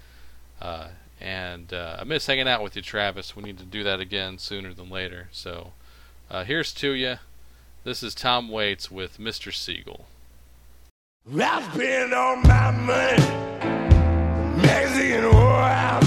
Uh, 0.61 0.89
and 1.19 1.73
uh, 1.73 1.97
I 1.99 2.03
miss 2.03 2.25
hanging 2.25 2.47
out 2.47 2.63
with 2.63 2.75
you, 2.75 2.81
Travis. 2.81 3.35
We 3.35 3.43
need 3.43 3.59
to 3.59 3.63
do 3.63 3.83
that 3.83 3.99
again 3.99 4.39
sooner 4.39 4.73
than 4.73 4.89
later. 4.89 5.29
So 5.31 5.73
uh, 6.29 6.43
here's 6.43 6.73
to 6.73 6.91
you. 6.91 7.17
This 7.83 8.03
is 8.03 8.13
Tom 8.13 8.47
Waits 8.49 8.91
with 8.91 9.17
Mr. 9.17 9.51
Siegel. 9.51 10.05
Spend 11.27 12.13
all 12.13 12.35
my 12.35 12.69
Mexican 14.61 15.23
whorehouse, 15.23 16.00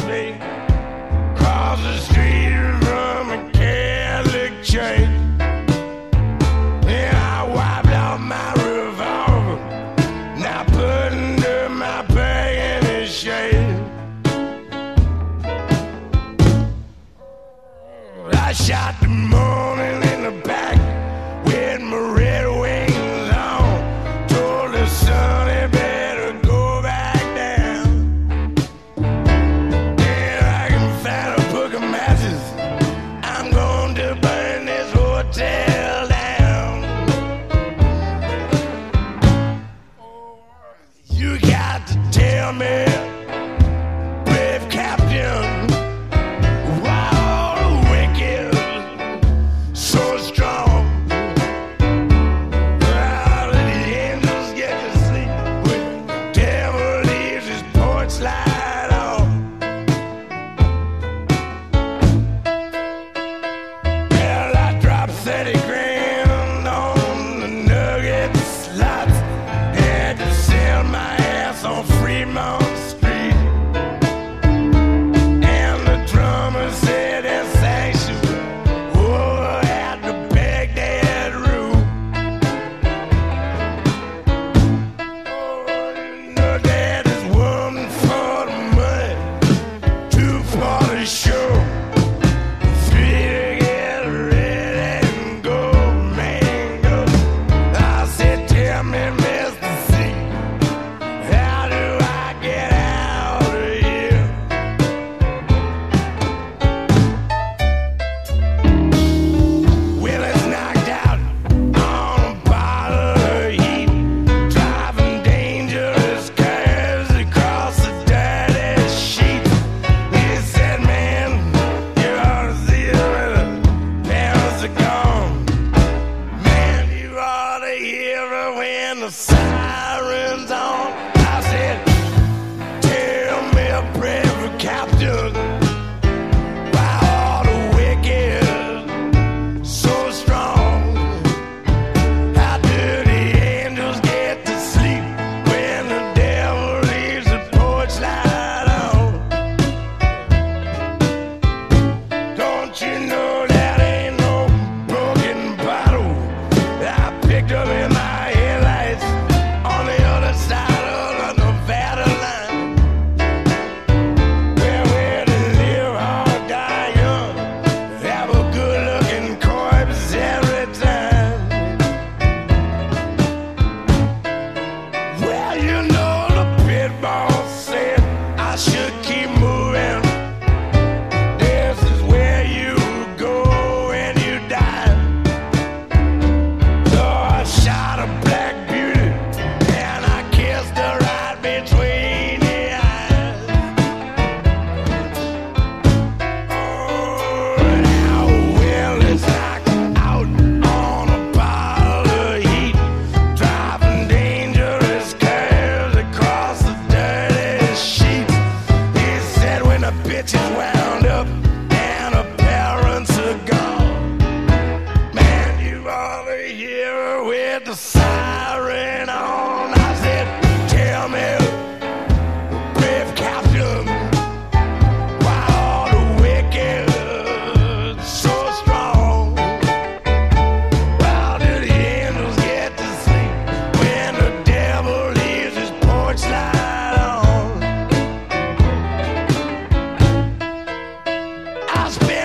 I 241.84 241.90
spent 241.90 242.23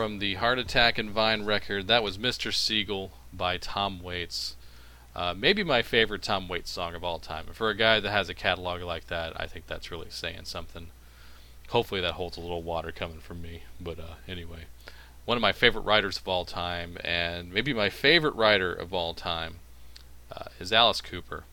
From 0.00 0.18
the 0.18 0.36
Heart 0.36 0.58
Attack 0.58 0.96
and 0.96 1.10
Vine 1.10 1.44
record, 1.44 1.86
that 1.88 2.02
was 2.02 2.16
Mr. 2.16 2.54
Siegel 2.54 3.12
by 3.34 3.58
Tom 3.58 4.00
Waits. 4.00 4.56
Uh, 5.14 5.34
maybe 5.36 5.62
my 5.62 5.82
favorite 5.82 6.22
Tom 6.22 6.48
Waits 6.48 6.70
song 6.70 6.94
of 6.94 7.04
all 7.04 7.18
time. 7.18 7.44
For 7.52 7.68
a 7.68 7.76
guy 7.76 8.00
that 8.00 8.10
has 8.10 8.30
a 8.30 8.34
catalog 8.34 8.80
like 8.80 9.08
that, 9.08 9.38
I 9.38 9.46
think 9.46 9.66
that's 9.66 9.90
really 9.90 10.08
saying 10.08 10.44
something. 10.44 10.86
Hopefully 11.68 12.00
that 12.00 12.14
holds 12.14 12.38
a 12.38 12.40
little 12.40 12.62
water 12.62 12.92
coming 12.92 13.18
from 13.18 13.42
me. 13.42 13.64
But 13.78 13.98
uh, 13.98 14.14
anyway, 14.26 14.60
one 15.26 15.36
of 15.36 15.42
my 15.42 15.52
favorite 15.52 15.82
writers 15.82 16.16
of 16.16 16.26
all 16.26 16.46
time, 16.46 16.96
and 17.04 17.52
maybe 17.52 17.74
my 17.74 17.90
favorite 17.90 18.34
writer 18.34 18.72
of 18.72 18.94
all 18.94 19.12
time, 19.12 19.56
uh, 20.34 20.44
is 20.58 20.72
Alice 20.72 21.02
Cooper. 21.02 21.44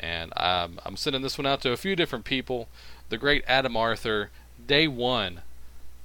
And 0.00 0.32
um, 0.38 0.80
I'm 0.86 0.96
sending 0.96 1.20
this 1.20 1.36
one 1.36 1.44
out 1.44 1.60
to 1.60 1.72
a 1.72 1.76
few 1.76 1.94
different 1.94 2.24
people. 2.24 2.68
The 3.10 3.18
great 3.18 3.44
Adam 3.46 3.76
Arthur, 3.76 4.30
day 4.66 4.88
one. 4.88 5.42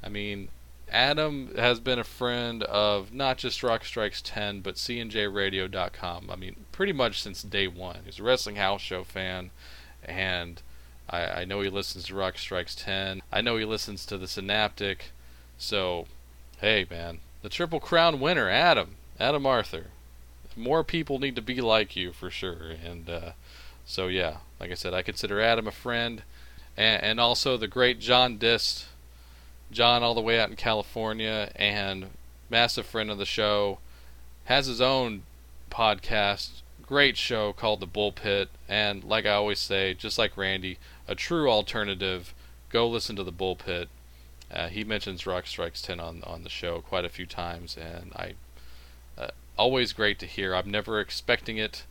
I 0.03 0.09
mean, 0.09 0.49
Adam 0.89 1.53
has 1.55 1.79
been 1.79 1.99
a 1.99 2.03
friend 2.03 2.63
of 2.63 3.13
not 3.13 3.37
just 3.37 3.61
Rock 3.61 3.83
Strikes 3.83 4.21
10, 4.21 4.61
but 4.61 4.75
CNJRadio.com. 4.75 6.29
I 6.29 6.35
mean, 6.35 6.65
pretty 6.71 6.93
much 6.93 7.21
since 7.21 7.43
day 7.43 7.67
one. 7.67 7.99
He's 8.05 8.19
a 8.19 8.23
Wrestling 8.23 8.55
House 8.55 8.81
Show 8.81 9.03
fan, 9.03 9.51
and 10.03 10.61
I, 11.09 11.41
I 11.41 11.45
know 11.45 11.61
he 11.61 11.69
listens 11.69 12.05
to 12.05 12.15
Rock 12.15 12.37
Strikes 12.37 12.75
10. 12.75 13.21
I 13.31 13.41
know 13.41 13.57
he 13.57 13.65
listens 13.65 14.05
to 14.05 14.17
the 14.17 14.27
Synaptic. 14.27 15.11
So, 15.57 16.05
hey, 16.59 16.85
man, 16.89 17.19
the 17.41 17.49
Triple 17.49 17.79
Crown 17.79 18.19
winner, 18.19 18.49
Adam, 18.49 18.95
Adam 19.19 19.45
Arthur. 19.45 19.87
More 20.55 20.83
people 20.83 21.19
need 21.19 21.35
to 21.35 21.41
be 21.41 21.61
like 21.61 21.95
you 21.95 22.13
for 22.13 22.29
sure. 22.29 22.71
And 22.83 23.09
uh, 23.09 23.31
so, 23.85 24.07
yeah, 24.07 24.37
like 24.59 24.71
I 24.71 24.75
said, 24.75 24.93
I 24.93 25.01
consider 25.01 25.41
Adam 25.41 25.67
a 25.67 25.71
friend, 25.71 26.23
and, 26.75 27.03
and 27.03 27.19
also 27.19 27.57
the 27.57 27.67
great 27.67 27.99
John 27.99 28.37
Dissed. 28.37 28.85
John, 29.71 30.03
all 30.03 30.15
the 30.15 30.21
way 30.21 30.39
out 30.39 30.49
in 30.49 30.55
California, 30.55 31.51
and 31.55 32.07
massive 32.49 32.85
friend 32.85 33.11
of 33.11 33.17
the 33.17 33.25
show, 33.25 33.79
has 34.45 34.67
his 34.67 34.81
own 34.81 35.23
podcast. 35.69 36.61
Great 36.81 37.17
show 37.17 37.51
called 37.51 37.81
The 37.81 37.87
Bullpit, 37.87 38.47
and 38.69 39.03
like 39.03 39.25
I 39.25 39.33
always 39.33 39.59
say, 39.59 39.93
just 39.93 40.17
like 40.17 40.37
Randy, 40.37 40.77
a 41.07 41.15
true 41.15 41.49
alternative. 41.49 42.33
Go 42.69 42.87
listen 42.87 43.15
to 43.17 43.23
The 43.23 43.31
Bullpit. 43.31 43.87
Uh, 44.49 44.69
he 44.69 44.83
mentions 44.85 45.27
Rock 45.27 45.45
Strikes 45.47 45.81
10 45.81 45.99
on 45.99 46.23
on 46.23 46.43
the 46.43 46.49
show 46.49 46.79
quite 46.79 47.03
a 47.03 47.09
few 47.09 47.25
times, 47.25 47.75
and 47.75 48.13
I 48.15 48.35
uh, 49.17 49.31
always 49.57 49.91
great 49.91 50.19
to 50.19 50.25
hear. 50.25 50.55
I'm 50.55 50.71
never 50.71 51.01
expecting 51.01 51.57
it, 51.57 51.83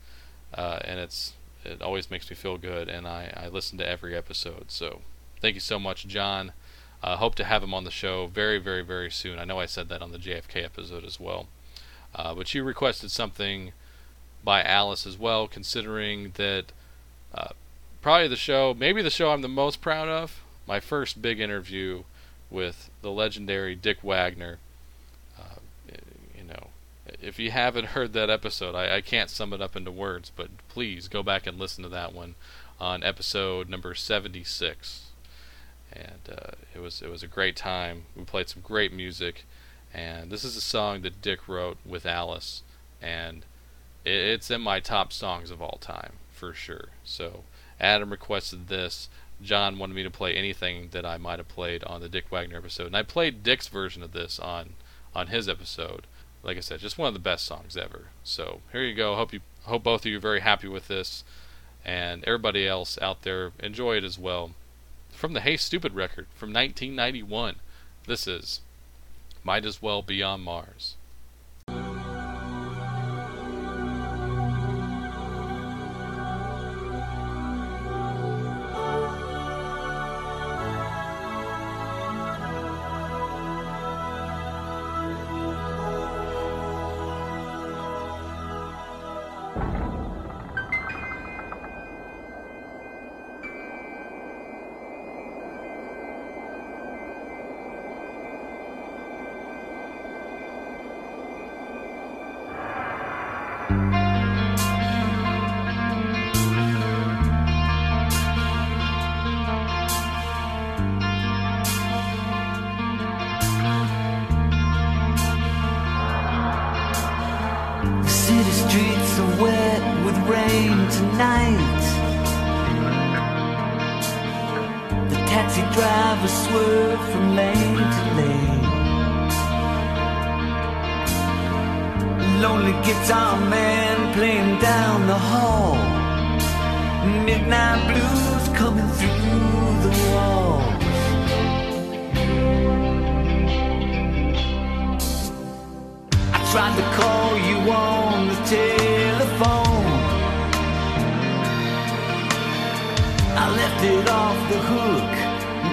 uh, 0.55 0.79
and 0.83 0.99
it's 0.99 1.35
it 1.65 1.83
always 1.83 2.11
makes 2.11 2.31
me 2.31 2.37
feel 2.37 2.57
good, 2.57 2.89
and 2.89 3.07
I, 3.07 3.33
I 3.37 3.49
listen 3.49 3.77
to 3.79 3.89
every 3.89 4.17
episode. 4.17 4.71
So 4.71 5.03
thank 5.41 5.55
you 5.55 5.61
so 5.61 5.79
much, 5.79 6.07
John. 6.07 6.53
Uh, 7.07 7.15
hope 7.15 7.37
to 7.37 7.45
have 7.45 7.63
him 7.63 7.73
on 7.73 7.85
the 7.85 7.91
show 7.93 8.27
very, 8.27 8.59
very, 8.59 8.83
very 8.83 9.13
soon. 9.13 9.39
I 9.39 9.45
know 9.45 9.61
I 9.61 9.67
said 9.67 9.89
that 9.91 10.03
on 10.03 10.11
the 10.11 10.19
JFK 10.19 10.65
episode 10.65 11.05
as 11.05 11.21
well. 11.21 11.47
Uh, 12.13 12.35
but 12.35 12.53
you 12.53 12.65
requested 12.65 13.13
something 13.13 13.71
by 14.43 14.61
Alice 14.61 15.07
as 15.07 15.17
well, 15.17 15.47
considering 15.47 16.33
that 16.35 16.73
uh, 17.33 17.51
probably 18.03 18.27
the 18.27 18.35
show, 18.35 18.75
maybe 18.77 19.03
the 19.03 19.11
show 19.11 19.31
I'm 19.31 19.43
the 19.43 19.49
most 19.49 19.81
proud 19.81 20.09
of, 20.09 20.43
my 20.67 20.81
first 20.81 21.23
big 21.23 21.39
interview 21.39 22.03
with 22.51 22.91
the 23.03 23.13
legendary 23.13 23.77
Dick 23.77 24.03
Wagner. 24.03 24.59
Uh, 25.39 25.61
you 26.37 26.43
know, 26.43 26.71
if 27.23 27.39
you 27.39 27.53
haven't 27.53 27.89
heard 27.89 28.15
that 28.15 28.31
episode, 28.31 28.75
I, 28.75 28.97
I 28.97 29.01
can't 29.01 29.31
sum 29.31 29.53
it 29.53 29.63
up 29.63 29.77
into 29.77 29.93
words, 29.93 30.33
but 30.35 30.49
please 30.69 31.07
go 31.07 31.23
back 31.23 31.47
and 31.47 31.57
listen 31.57 31.85
to 31.85 31.89
that 31.91 32.13
one 32.13 32.35
on 32.81 33.05
episode 33.05 33.69
number 33.69 33.95
76 33.95 35.06
and 35.97 36.39
uh, 36.39 36.51
it 36.75 36.81
was 36.81 37.03
it 37.03 37.11
was 37.11 37.23
a 37.23 37.29
great 37.29 37.57
time. 37.57 38.05
We 38.15 38.25
played 38.25 38.49
some 38.49 38.63
great 38.63 38.93
music, 38.93 39.45
and 39.93 40.31
this 40.31 40.45
is 40.45 40.57
a 40.57 40.61
song 40.61 41.03
that 41.03 41.23
Dick 41.23 41.49
wrote 41.49 41.79
with 41.85 42.07
Alice, 42.07 42.63
and 43.01 43.45
it, 44.05 44.11
it's 44.11 44.51
in 44.51 44.61
my 44.61 44.81
top 44.81 45.13
songs 45.13 45.51
of 45.51 45.63
all 45.63 45.79
time 45.81 46.15
for 46.31 46.53
sure. 46.53 46.89
So 47.05 47.45
Adam 47.81 48.11
requested 48.11 48.69
this. 48.69 49.09
John 49.43 49.79
wanted 49.79 49.95
me 49.95 50.03
to 50.03 50.11
play 50.11 50.35
anything 50.35 50.89
that 50.93 51.05
I 51.05 51.19
might 51.19 51.39
have 51.39 51.49
played 51.49 51.85
on 51.85 52.01
the 52.01 52.09
Dick 52.09 52.31
Wagner 52.31 52.59
episode, 52.59 52.87
and 52.87 52.97
I 52.97 53.03
played 53.03 53.43
Dick's 53.43 53.69
version 53.69 54.03
of 54.03 54.13
this 54.13 54.39
on 54.39 54.75
on 55.15 55.29
his 55.29 55.49
episode. 55.49 56.07
Like 56.43 56.57
I 56.57 56.61
said, 56.61 56.81
just 56.81 56.99
one 56.99 57.09
of 57.09 57.15
the 57.15 57.21
best 57.21 57.45
songs 57.45 57.77
ever. 57.77 58.07
So 58.23 58.61
here 58.73 58.83
you 58.83 58.95
go. 58.95 59.17
Hope 59.17 59.33
you 59.33 59.41
hope 59.65 59.83
both 59.83 60.03
of 60.03 60.11
you 60.11 60.19
are 60.19 60.21
very 60.21 60.41
happy 60.41 60.69
with 60.69 60.89
this, 60.89 61.25
and 61.85 62.23
everybody 62.25 62.67
else 62.67 62.99
out 63.03 63.23
there 63.23 63.53
enjoy 63.61 63.97
it 63.97 64.05
as 64.05 64.19
well 64.19 64.53
from 65.17 65.33
the 65.33 65.41
Hey 65.41 65.57
Stupid 65.57 65.95
record 65.95 66.27
from 66.35 66.51
1991. 66.51 67.57
This 68.07 68.27
is 68.27 68.61
Might 69.43 69.65
As 69.65 69.81
Well 69.81 70.03
Be 70.03 70.23
on 70.23 70.43
Mars. 70.43 70.97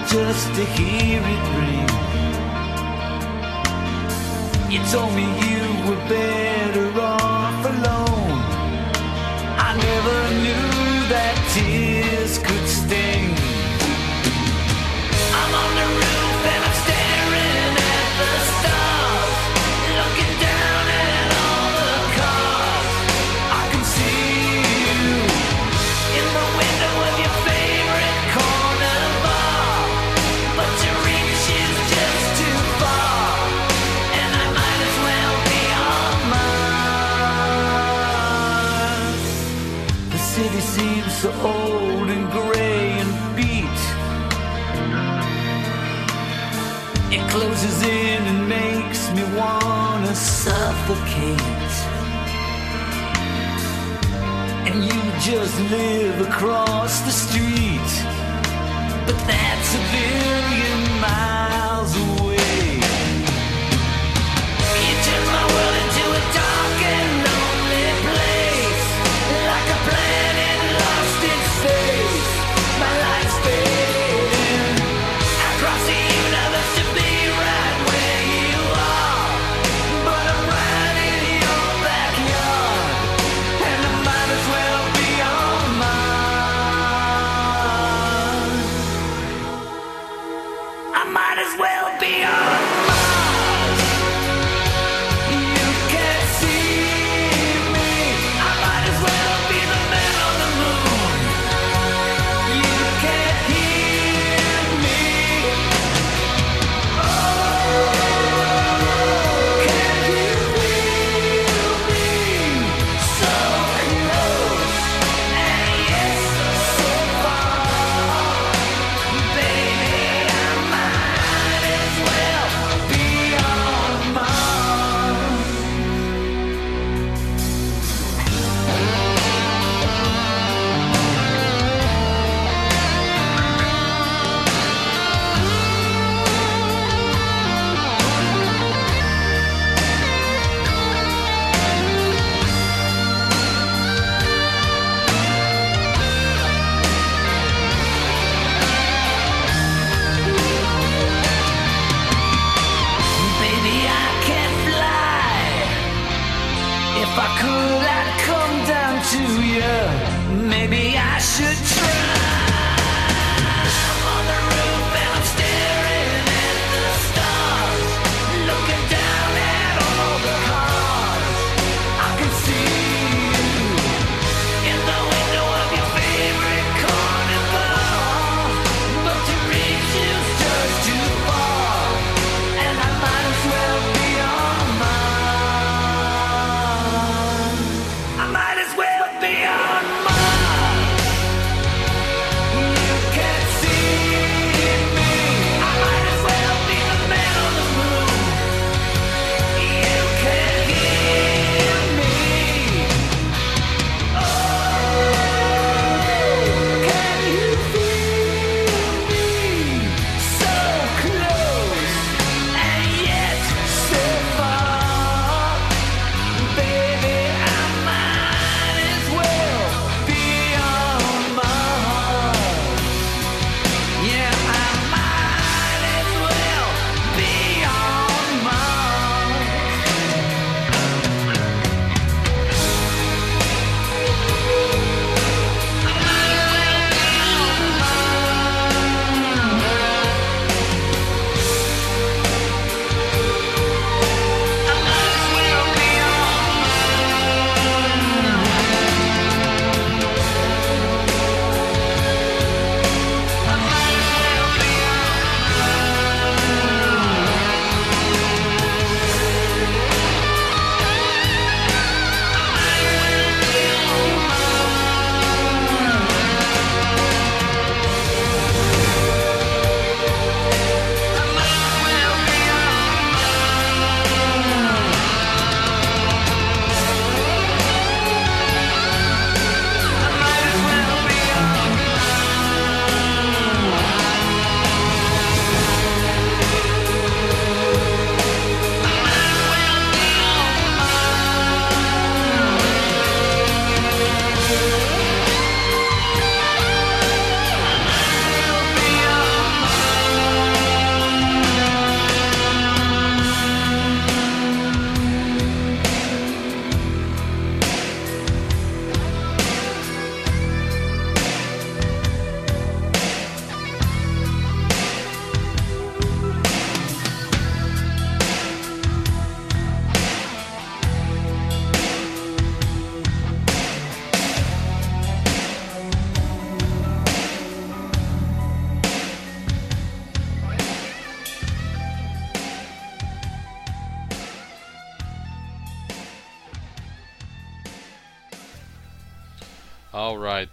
just 0.07 0.47
to 0.55 0.63
hear 0.75 1.21
it 1.21 1.43
ring. 1.57 1.89
You 4.71 4.79
told 4.91 5.13
me 5.13 5.23
you 5.23 5.61
were 5.87 6.01
better 6.09 6.87
off 6.99 7.65
alone. 7.65 8.39
I 9.67 9.71
never 9.87 10.19
knew 10.43 11.09
that 11.09 11.35
tear. 11.53 11.92
so 41.23 41.31
old 41.31 42.09
and 42.09 42.29
gray 42.33 42.99
and 43.01 43.11
beat. 43.33 43.81
It 47.15 47.23
closes 47.31 47.81
in 47.81 48.21
and 48.31 48.49
makes 48.49 49.09
me 49.11 49.23
wanna 49.33 50.13
suffocate. 50.15 51.75
And 54.67 54.83
you 54.83 54.99
just 55.21 55.57
live 55.71 56.19
across 56.27 56.99
the 57.07 57.11
street, 57.11 57.91
but 59.05 59.17
that's 59.25 59.75
a 59.75 59.81
billion. 59.93 60.92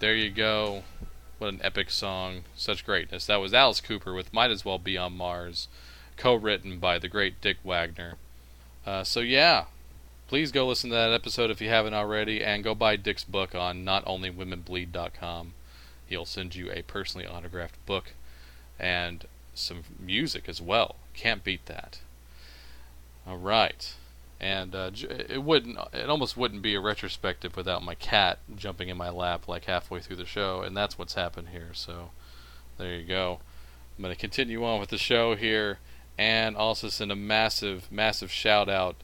There 0.01 0.15
you 0.15 0.31
go. 0.31 0.83
What 1.39 1.53
an 1.53 1.61
epic 1.63 1.91
song. 1.91 2.43
Such 2.57 2.85
greatness. 2.85 3.27
That 3.27 3.41
was 3.41 3.55
Alice 3.55 3.81
Cooper 3.81 4.13
with 4.13 4.33
Might 4.33 4.51
As 4.51 4.65
Well 4.65 4.79
Be 4.79 4.99
on 4.99 5.17
Mars, 5.17 5.69
co 6.17 6.35
written 6.35 6.79
by 6.79 6.99
the 6.99 7.09
great 7.09 7.41
Dick 7.41 7.59
Wagner. 7.63 8.15
Uh, 8.85 9.05
so, 9.05 9.21
yeah, 9.21 9.65
please 10.27 10.53
go 10.53 10.67
listen 10.67 10.91
to 10.91 10.97
that 10.97 11.13
episode 11.13 11.51
if 11.51 11.61
you 11.61 11.69
haven't 11.69 11.95
already, 11.95 12.43
and 12.43 12.65
go 12.65 12.75
buy 12.75 12.97
Dick's 12.97 13.25
book 13.25 13.55
on 13.55 13.85
notonlywomenbleed.com. 13.85 15.53
He'll 16.07 16.25
send 16.25 16.57
you 16.57 16.71
a 16.73 16.83
personally 16.83 17.27
autographed 17.27 17.85
book 17.87 18.15
and 18.79 19.27
some 19.55 19.83
music 19.99 20.49
as 20.49 20.61
well. 20.61 20.97
Can't 21.15 21.45
beat 21.45 21.67
that. 21.67 22.01
All 23.27 23.37
right. 23.37 23.95
And 24.41 24.75
uh, 24.75 24.91
it 25.29 25.43
wouldn't, 25.43 25.77
it 25.93 26.09
almost 26.09 26.35
wouldn't 26.35 26.63
be 26.63 26.75
a 26.75 26.81
retrospective 26.81 27.57
without 27.57 27.85
my 27.85 27.95
cat 27.95 28.39
jumping 28.57 28.89
in 28.89 28.97
my 28.97 29.11
lap 29.11 29.47
like 29.47 29.67
halfway 29.67 30.01
through 30.01 30.17
the 30.17 30.25
show, 30.25 30.63
and 30.63 30.75
that's 30.75 30.97
what's 30.97 31.13
happened 31.13 31.49
here. 31.49 31.71
So 31.75 32.11
there 32.79 32.95
you 32.95 33.05
go. 33.07 33.41
I'm 33.97 34.03
going 34.03 34.15
to 34.15 34.21
continue 34.21 34.65
on 34.65 34.81
with 34.81 34.89
the 34.89 34.97
show 34.97 35.37
here, 35.37 35.79
and 36.17 36.57
also 36.57 36.89
send 36.89 37.13
a 37.13 37.17
massive, 37.17 37.93
massive 37.93 38.31
shout 38.31 38.71
out 38.71 38.97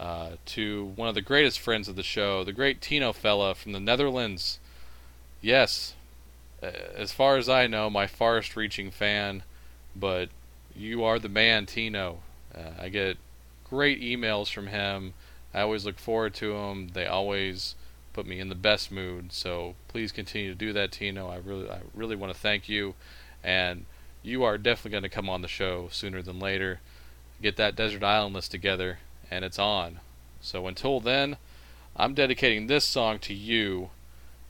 uh, 0.00 0.30
to 0.46 0.92
one 0.96 1.08
of 1.08 1.14
the 1.14 1.20
greatest 1.20 1.60
friends 1.60 1.86
of 1.86 1.96
the 1.96 2.02
show, 2.02 2.42
the 2.42 2.52
great 2.52 2.80
Tino 2.80 3.12
fella 3.12 3.54
from 3.54 3.72
the 3.72 3.80
Netherlands. 3.80 4.58
Yes, 5.42 5.94
as 6.62 7.12
far 7.12 7.36
as 7.36 7.48
I 7.48 7.66
know, 7.66 7.90
my 7.90 8.06
farthest 8.06 8.56
reaching 8.56 8.90
fan, 8.90 9.42
but 9.94 10.30
you 10.74 11.04
are 11.04 11.18
the 11.18 11.28
man, 11.28 11.66
Tino. 11.66 12.20
Uh, 12.54 12.70
I 12.80 12.88
get 12.88 13.18
great 13.70 14.00
emails 14.00 14.52
from 14.52 14.68
him. 14.68 15.14
I 15.54 15.60
always 15.60 15.84
look 15.84 15.98
forward 15.98 16.34
to 16.34 16.52
them. 16.52 16.88
They 16.92 17.06
always 17.06 17.74
put 18.12 18.26
me 18.26 18.40
in 18.40 18.48
the 18.48 18.54
best 18.54 18.90
mood. 18.90 19.32
So 19.32 19.74
please 19.86 20.12
continue 20.12 20.50
to 20.50 20.54
do 20.54 20.72
that, 20.72 20.92
Tino. 20.92 21.28
I 21.28 21.36
really, 21.36 21.70
I 21.70 21.80
really 21.94 22.16
want 22.16 22.32
to 22.32 22.38
thank 22.38 22.68
you, 22.68 22.94
and 23.42 23.84
you 24.22 24.42
are 24.44 24.58
definitely 24.58 24.90
going 24.92 25.02
to 25.04 25.08
come 25.08 25.30
on 25.30 25.42
the 25.42 25.48
show 25.48 25.88
sooner 25.90 26.22
than 26.22 26.40
later. 26.40 26.80
Get 27.40 27.56
that 27.56 27.76
desert 27.76 28.02
island 28.02 28.34
list 28.34 28.50
together, 28.50 28.98
and 29.30 29.44
it's 29.44 29.58
on. 29.58 30.00
So 30.40 30.66
until 30.66 31.00
then, 31.00 31.36
I'm 31.96 32.14
dedicating 32.14 32.66
this 32.66 32.84
song 32.84 33.18
to 33.20 33.34
you. 33.34 33.90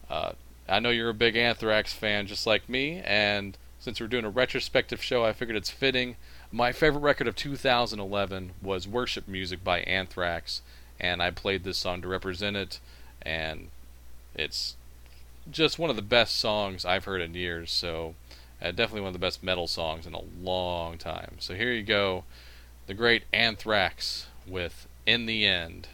Uh, 0.09 0.33
I 0.69 0.81
know 0.81 0.91
you're 0.91 1.11
a 1.11 1.15
big 1.15 1.37
Anthrax 1.37 1.93
fan, 1.93 2.27
just 2.27 2.47
like 2.47 2.69
me, 2.69 3.03
and 3.05 3.57
since 3.79 4.01
we're 4.01 4.07
doing 4.07 4.25
a 4.25 4.31
retrospective 4.31 5.03
show, 5.03 5.25
I 5.25 5.33
figured 5.33 5.57
it's 5.57 5.71
fitting. 5.71 6.17
My 6.51 6.73
favorite 6.73 7.01
record 7.01 7.29
of 7.29 7.37
2011 7.37 8.53
was 8.63 8.89
Worship 8.89 9.29
Music 9.29 9.63
by 9.63 9.81
Anthrax, 9.81 10.63
and 10.99 11.23
I 11.23 11.31
played 11.31 11.63
this 11.63 11.77
song 11.77 12.01
to 12.01 12.09
represent 12.09 12.57
it, 12.57 12.81
and 13.21 13.69
it's 14.35 14.75
just 15.51 15.79
one 15.79 15.91
of 15.91 15.97
the 15.97 16.03
best 16.03 16.37
songs 16.37 16.87
I've 16.87 17.05
heard 17.05 17.21
in 17.21 17.35
years, 17.35 17.71
so 17.71 18.15
uh, 18.63 18.71
definitely 18.71 19.03
one 19.03 19.09
of 19.09 19.13
the 19.13 19.19
best 19.19 19.43
metal 19.43 19.67
songs 19.67 20.07
in 20.07 20.15
a 20.15 20.23
long 20.43 20.97
time. 20.97 21.37
So 21.39 21.55
here 21.55 21.71
you 21.71 21.83
go, 21.83 22.25
the 22.87 22.95
great 22.95 23.25
Anthrax 23.31 24.27
with 24.47 24.89
In 25.05 25.27
the 25.27 25.47
End. 25.47 25.89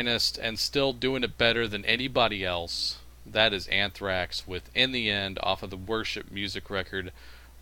Finest 0.00 0.38
and 0.38 0.58
still 0.58 0.94
doing 0.94 1.22
it 1.22 1.36
better 1.36 1.68
than 1.68 1.84
anybody 1.84 2.42
else. 2.42 3.00
That 3.26 3.52
is 3.52 3.68
Anthrax 3.68 4.48
with 4.48 4.70
In 4.74 4.92
the 4.92 5.10
End 5.10 5.38
off 5.42 5.62
of 5.62 5.68
the 5.68 5.76
Worship 5.76 6.30
music 6.30 6.70
record. 6.70 7.12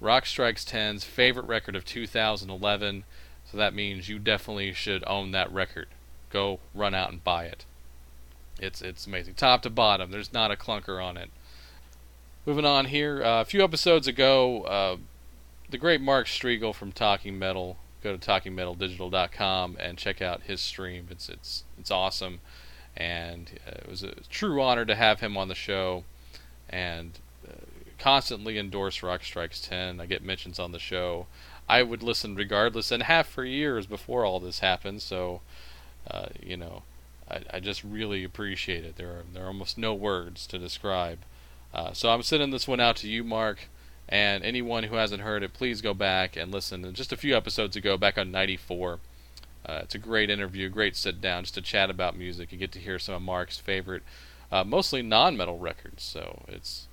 Rock 0.00 0.24
Strikes 0.24 0.64
10's 0.64 1.02
favorite 1.02 1.46
record 1.46 1.74
of 1.74 1.84
2011. 1.84 3.02
So 3.50 3.56
that 3.56 3.74
means 3.74 4.08
you 4.08 4.20
definitely 4.20 4.72
should 4.72 5.02
own 5.08 5.32
that 5.32 5.52
record. 5.52 5.88
Go 6.30 6.60
run 6.76 6.94
out 6.94 7.10
and 7.10 7.24
buy 7.24 7.46
it. 7.46 7.64
It's 8.60 8.82
it's 8.82 9.08
amazing. 9.08 9.34
Top 9.34 9.62
to 9.62 9.70
bottom, 9.70 10.12
there's 10.12 10.32
not 10.32 10.52
a 10.52 10.56
clunker 10.56 11.04
on 11.04 11.16
it. 11.16 11.30
Moving 12.46 12.64
on 12.64 12.84
here, 12.84 13.20
uh, 13.20 13.40
a 13.40 13.44
few 13.44 13.64
episodes 13.64 14.06
ago, 14.06 14.62
uh, 14.62 14.96
the 15.68 15.78
great 15.78 16.00
Mark 16.00 16.28
Strigl 16.28 16.72
from 16.72 16.92
Talking 16.92 17.36
Metal. 17.36 17.78
Go 18.08 18.16
to 18.16 18.26
talkingmetaldigital.com 18.26 19.76
and 19.78 19.98
check 19.98 20.22
out 20.22 20.44
his 20.44 20.62
stream. 20.62 21.08
It's 21.10 21.28
it's 21.28 21.64
it's 21.78 21.90
awesome, 21.90 22.40
and 22.96 23.50
uh, 23.66 23.80
it 23.82 23.86
was 23.86 24.02
a 24.02 24.14
true 24.30 24.62
honor 24.62 24.86
to 24.86 24.94
have 24.94 25.20
him 25.20 25.36
on 25.36 25.48
the 25.48 25.54
show, 25.54 26.04
and 26.70 27.18
uh, 27.46 27.66
constantly 27.98 28.58
endorse 28.58 29.02
Rock 29.02 29.24
Strikes 29.24 29.60
Ten. 29.60 30.00
I 30.00 30.06
get 30.06 30.24
mentions 30.24 30.58
on 30.58 30.72
the 30.72 30.78
show. 30.78 31.26
I 31.68 31.82
would 31.82 32.02
listen 32.02 32.34
regardless, 32.34 32.90
and 32.90 33.02
have 33.02 33.26
for 33.26 33.44
years 33.44 33.84
before 33.84 34.24
all 34.24 34.40
this 34.40 34.60
happened. 34.60 35.02
So, 35.02 35.42
uh, 36.10 36.28
you 36.42 36.56
know, 36.56 36.84
I, 37.30 37.40
I 37.52 37.60
just 37.60 37.84
really 37.84 38.24
appreciate 38.24 38.86
it. 38.86 38.96
There 38.96 39.10
are 39.10 39.24
there 39.34 39.44
are 39.44 39.48
almost 39.48 39.76
no 39.76 39.92
words 39.92 40.46
to 40.46 40.58
describe. 40.58 41.18
Uh, 41.74 41.92
so 41.92 42.08
I'm 42.08 42.22
sending 42.22 42.52
this 42.52 42.66
one 42.66 42.80
out 42.80 42.96
to 42.96 43.06
you, 43.06 43.22
Mark. 43.22 43.68
And 44.08 44.42
anyone 44.42 44.84
who 44.84 44.96
hasn't 44.96 45.22
heard 45.22 45.42
it, 45.42 45.52
please 45.52 45.82
go 45.82 45.92
back 45.92 46.36
and 46.36 46.50
listen. 46.50 46.84
And 46.84 46.96
Just 46.96 47.12
a 47.12 47.16
few 47.16 47.36
episodes 47.36 47.76
ago, 47.76 47.98
back 47.98 48.16
on 48.16 48.30
94, 48.30 49.00
uh, 49.66 49.80
it's 49.82 49.94
a 49.94 49.98
great 49.98 50.30
interview, 50.30 50.70
great 50.70 50.96
sit 50.96 51.20
down, 51.20 51.42
just 51.42 51.54
to 51.54 51.60
chat 51.60 51.90
about 51.90 52.16
music. 52.16 52.50
You 52.50 52.58
get 52.58 52.72
to 52.72 52.78
hear 52.78 52.98
some 52.98 53.14
of 53.14 53.22
Mark's 53.22 53.58
favorite, 53.58 54.02
uh, 54.50 54.64
mostly 54.64 55.02
non-metal 55.02 55.58
records. 55.58 56.02
So 56.02 56.42
it's 56.48 56.86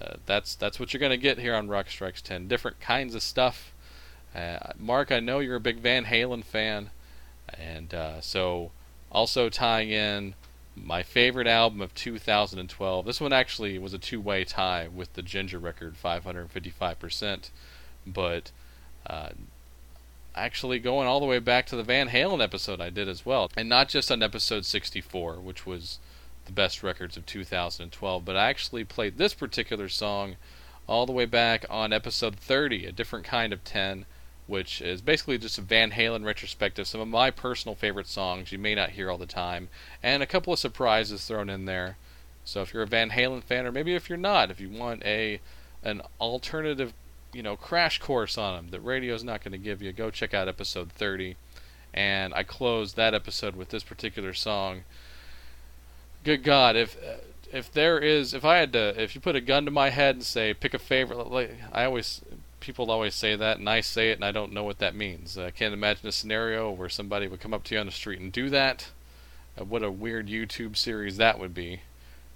uh, 0.00 0.16
that's 0.24 0.54
that's 0.54 0.80
what 0.80 0.92
you're 0.92 1.00
gonna 1.00 1.16
get 1.16 1.38
here 1.38 1.54
on 1.54 1.68
Rock 1.68 1.90
Strikes 1.90 2.22
10. 2.22 2.48
Different 2.48 2.80
kinds 2.80 3.14
of 3.14 3.22
stuff. 3.22 3.74
Uh, 4.34 4.72
Mark, 4.78 5.12
I 5.12 5.20
know 5.20 5.40
you're 5.40 5.56
a 5.56 5.60
big 5.60 5.78
Van 5.78 6.06
Halen 6.06 6.44
fan, 6.44 6.90
and 7.52 7.92
uh, 7.92 8.20
so 8.20 8.70
also 9.10 9.48
tying 9.48 9.90
in 9.90 10.34
my 10.76 11.02
favorite 11.02 11.46
album 11.46 11.80
of 11.80 11.94
2012. 11.94 13.06
This 13.06 13.20
one 13.20 13.32
actually 13.32 13.78
was 13.78 13.94
a 13.94 13.98
two-way 13.98 14.44
tie 14.44 14.88
with 14.88 15.12
the 15.14 15.22
Ginger 15.22 15.58
record, 15.58 15.94
555%, 16.02 17.50
but 18.06 18.50
uh, 19.06 19.30
actually 20.34 20.78
going 20.78 21.08
all 21.08 21.20
the 21.20 21.26
way 21.26 21.38
back 21.38 21.66
to 21.66 21.76
the 21.76 21.82
Van 21.82 22.10
Halen 22.10 22.42
episode 22.42 22.80
I 22.80 22.90
did 22.90 23.08
as 23.08 23.24
well, 23.24 23.50
and 23.56 23.68
not 23.68 23.88
just 23.88 24.12
on 24.12 24.22
episode 24.22 24.64
64, 24.64 25.36
which 25.36 25.66
was 25.66 25.98
the 26.44 26.52
best 26.52 26.82
records 26.82 27.16
of 27.16 27.26
2012, 27.26 28.24
but 28.24 28.36
I 28.36 28.48
actually 28.48 28.84
played 28.84 29.18
this 29.18 29.34
particular 29.34 29.88
song 29.88 30.36
all 30.86 31.06
the 31.06 31.12
way 31.12 31.24
back 31.24 31.64
on 31.68 31.92
episode 31.92 32.36
30, 32.36 32.86
a 32.86 32.92
different 32.92 33.24
kind 33.24 33.52
of 33.52 33.64
10 33.64 34.06
which 34.46 34.80
is 34.80 35.00
basically 35.00 35.38
just 35.38 35.58
a 35.58 35.62
Van 35.62 35.90
Halen 35.90 36.24
retrospective, 36.24 36.86
some 36.86 37.00
of 37.00 37.08
my 37.08 37.30
personal 37.30 37.74
favorite 37.74 38.06
songs 38.06 38.52
you 38.52 38.58
may 38.58 38.74
not 38.74 38.90
hear 38.90 39.10
all 39.10 39.18
the 39.18 39.26
time, 39.26 39.68
and 40.02 40.22
a 40.22 40.26
couple 40.26 40.52
of 40.52 40.58
surprises 40.58 41.26
thrown 41.26 41.50
in 41.50 41.64
there. 41.64 41.96
So 42.44 42.62
if 42.62 42.72
you're 42.72 42.84
a 42.84 42.86
Van 42.86 43.10
Halen 43.10 43.42
fan, 43.42 43.66
or 43.66 43.72
maybe 43.72 43.94
if 43.94 44.08
you're 44.08 44.16
not, 44.16 44.50
if 44.50 44.60
you 44.60 44.70
want 44.70 45.04
a 45.04 45.40
an 45.82 46.02
alternative, 46.20 46.92
you 47.32 47.42
know, 47.42 47.56
crash 47.56 47.98
course 47.98 48.38
on 48.38 48.56
them 48.56 48.68
that 48.70 48.80
radio's 48.80 49.24
not 49.24 49.42
going 49.42 49.52
to 49.52 49.58
give 49.58 49.82
you, 49.82 49.92
go 49.92 50.10
check 50.10 50.32
out 50.32 50.48
episode 50.48 50.90
30. 50.92 51.36
And 51.92 52.34
I 52.34 52.42
closed 52.42 52.96
that 52.96 53.14
episode 53.14 53.56
with 53.56 53.70
this 53.70 53.82
particular 53.82 54.34
song. 54.34 54.82
Good 56.24 56.42
God, 56.42 56.76
if 56.76 56.96
if 57.52 57.72
there 57.72 57.98
is, 57.98 58.34
if 58.34 58.44
I 58.44 58.58
had 58.58 58.72
to, 58.72 59.00
if 59.00 59.14
you 59.14 59.20
put 59.20 59.36
a 59.36 59.40
gun 59.40 59.64
to 59.64 59.70
my 59.70 59.90
head 59.90 60.16
and 60.16 60.24
say 60.24 60.54
pick 60.54 60.74
a 60.74 60.78
favorite, 60.78 61.30
like 61.30 61.56
I 61.72 61.84
always 61.84 62.22
people 62.66 62.90
always 62.90 63.14
say 63.14 63.36
that, 63.36 63.58
and 63.58 63.68
I 63.68 63.80
say 63.80 64.10
it, 64.10 64.18
and 64.18 64.24
I 64.24 64.32
don't 64.32 64.52
know 64.52 64.64
what 64.64 64.80
that 64.80 64.96
means. 64.96 65.38
I 65.38 65.52
can't 65.52 65.72
imagine 65.72 66.08
a 66.08 66.12
scenario 66.12 66.68
where 66.68 66.88
somebody 66.88 67.28
would 67.28 67.38
come 67.38 67.54
up 67.54 67.62
to 67.64 67.74
you 67.76 67.80
on 67.80 67.86
the 67.86 67.92
street 67.92 68.18
and 68.18 68.32
do 68.32 68.50
that. 68.50 68.90
Uh, 69.56 69.64
what 69.64 69.84
a 69.84 69.90
weird 69.90 70.26
YouTube 70.26 70.76
series 70.76 71.16
that 71.16 71.38
would 71.38 71.54
be. 71.54 71.82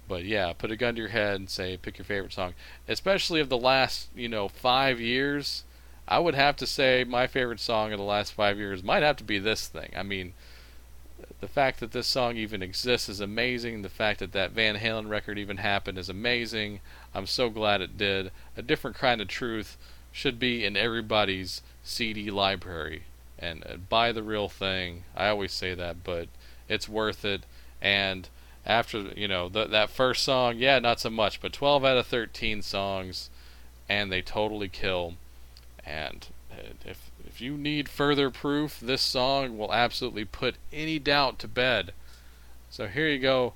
But 0.07 0.23
yeah, 0.23 0.53
put 0.53 0.71
a 0.71 0.77
gun 0.77 0.95
to 0.95 1.01
your 1.01 1.09
head 1.09 1.35
and 1.35 1.49
say, 1.49 1.75
pick 1.75 1.97
your 1.97 2.05
favorite 2.05 2.31
song. 2.31 2.53
Especially 2.87 3.41
of 3.41 3.49
the 3.49 3.57
last, 3.57 4.07
you 4.15 4.29
know, 4.29 4.47
five 4.47 5.01
years, 5.01 5.65
I 6.07 6.19
would 6.19 6.35
have 6.35 6.55
to 6.57 6.65
say 6.65 7.03
my 7.03 7.27
favorite 7.27 7.59
song 7.59 7.91
of 7.91 7.97
the 7.97 8.05
last 8.05 8.31
five 8.31 8.57
years 8.57 8.83
might 8.83 9.03
have 9.03 9.17
to 9.17 9.25
be 9.25 9.37
this 9.37 9.67
thing. 9.67 9.91
I 9.97 10.03
mean, 10.03 10.31
the 11.41 11.47
fact 11.49 11.81
that 11.81 11.91
this 11.91 12.07
song 12.07 12.37
even 12.37 12.63
exists 12.63 13.09
is 13.09 13.19
amazing. 13.19 13.81
The 13.81 13.89
fact 13.89 14.19
that 14.19 14.31
that 14.31 14.51
Van 14.51 14.77
Halen 14.77 15.09
record 15.09 15.37
even 15.37 15.57
happened 15.57 15.97
is 15.97 16.07
amazing. 16.07 16.79
I'm 17.13 17.27
so 17.27 17.49
glad 17.49 17.81
it 17.81 17.97
did. 17.97 18.31
A 18.55 18.61
different 18.61 18.95
kind 18.95 19.19
of 19.19 19.27
truth 19.27 19.77
should 20.11 20.39
be 20.39 20.65
in 20.65 20.75
everybody's 20.75 21.61
CD 21.83 22.29
library. 22.29 23.03
And 23.39 23.63
uh, 23.65 23.77
buy 23.77 24.11
the 24.11 24.23
real 24.23 24.49
thing. 24.49 25.03
I 25.15 25.27
always 25.29 25.51
say 25.51 25.73
that, 25.73 26.03
but 26.03 26.27
it's 26.69 26.87
worth 26.87 27.25
it. 27.25 27.43
And 27.81 28.29
after 28.65 28.99
you 29.15 29.27
know 29.27 29.49
th- 29.49 29.69
that 29.69 29.89
first 29.89 30.23
song, 30.23 30.57
yeah, 30.57 30.79
not 30.79 30.99
so 30.99 31.09
much, 31.09 31.41
but 31.41 31.53
12 31.53 31.83
out 31.83 31.97
of 31.97 32.07
13 32.07 32.61
songs, 32.61 33.29
and 33.89 34.11
they 34.11 34.21
totally 34.21 34.69
kill. 34.69 35.15
And 35.83 36.27
uh, 36.51 36.73
if 36.85 37.09
if 37.25 37.41
you 37.41 37.57
need 37.57 37.89
further 37.89 38.29
proof, 38.29 38.79
this 38.79 39.01
song 39.01 39.57
will 39.57 39.73
absolutely 39.73 40.25
put 40.25 40.55
any 40.71 40.99
doubt 40.99 41.39
to 41.39 41.47
bed. 41.47 41.93
So 42.69 42.87
here 42.87 43.07
you 43.07 43.19
go, 43.19 43.53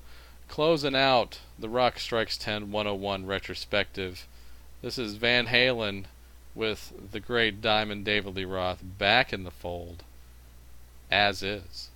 closing 0.48 0.96
out 0.96 1.40
the 1.58 1.68
Rock 1.68 1.98
Strikes 1.98 2.36
10 2.36 2.72
101 2.72 3.26
retrospective. 3.26 4.26
This 4.82 4.98
is 4.98 5.14
Van 5.14 5.46
Halen 5.46 6.04
with 6.56 6.92
the 7.12 7.20
great 7.20 7.60
Diamond 7.60 8.04
David 8.04 8.34
Lee 8.34 8.44
Roth 8.44 8.82
back 8.82 9.32
in 9.32 9.44
the 9.44 9.50
fold, 9.50 10.02
as 11.10 11.42
is. 11.42 11.90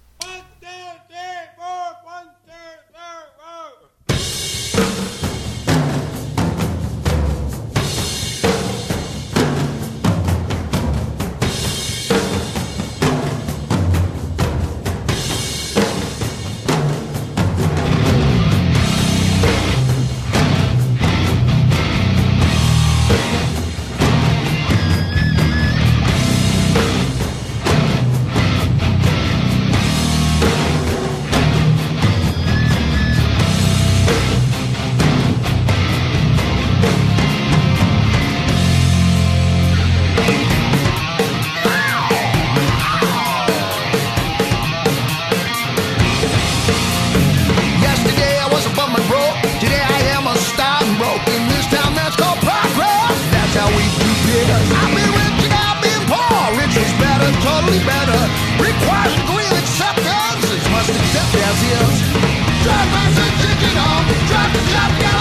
Drive 62.63 62.93
by 62.93 63.07
some 63.17 63.35
chicken 63.41 63.77
home, 63.77 64.07
drive 64.29 64.53
the 64.53 64.61
shop, 64.69 65.20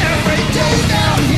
Every 0.00 0.36
day 0.52 0.88
down 0.88 1.18
here's 1.18 1.37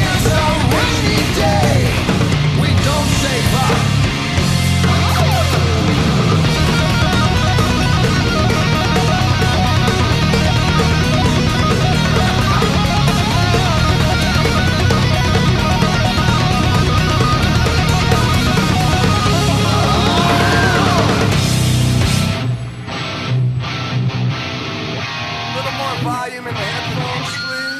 volume 26.02 26.46
in 26.46 26.54
the 26.54 26.60
headphones, 26.60 27.36
please. 27.44 27.70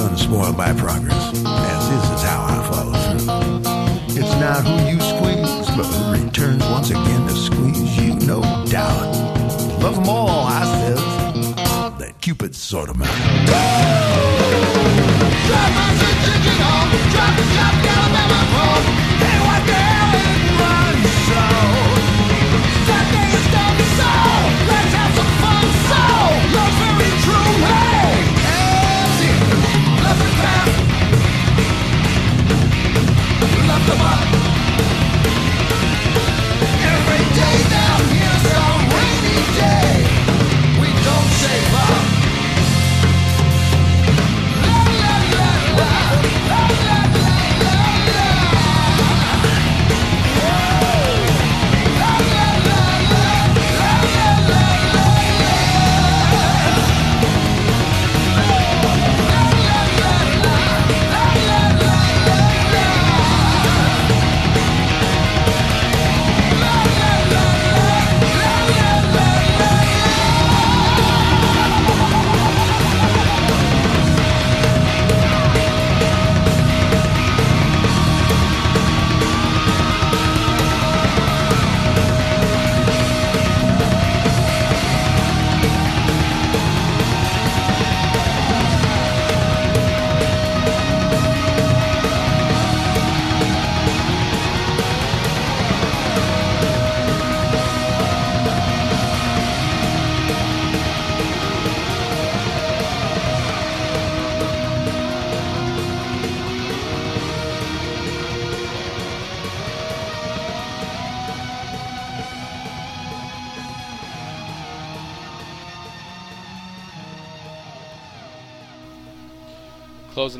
unspoiled 0.00 0.56
by 0.56 0.72
progress. 0.74 1.32
As 1.44 1.88
is 1.88 2.10
is 2.10 2.22
how 2.22 2.44
I 2.48 2.56
follow 2.70 2.92
through. 3.04 4.20
It's 4.20 4.34
not 4.40 4.64
who 4.66 4.76
you 4.90 5.00
squeeze, 5.00 5.76
but 5.76 5.86
who 5.86 6.24
returns 6.24 6.64
once 6.64 6.90
again 6.90 7.26
to 7.26 7.34
squeeze 7.34 7.96
you, 7.98 8.14
no 8.26 8.40
doubt. 8.66 9.14
Love 9.80 9.96
them 9.96 10.08
all, 10.08 10.46
I 10.46 10.64
says. 10.64 11.00
That 11.98 12.14
Cupid's 12.20 12.58
sort 12.58 12.90
of 12.90 12.96
man. 12.98 14.07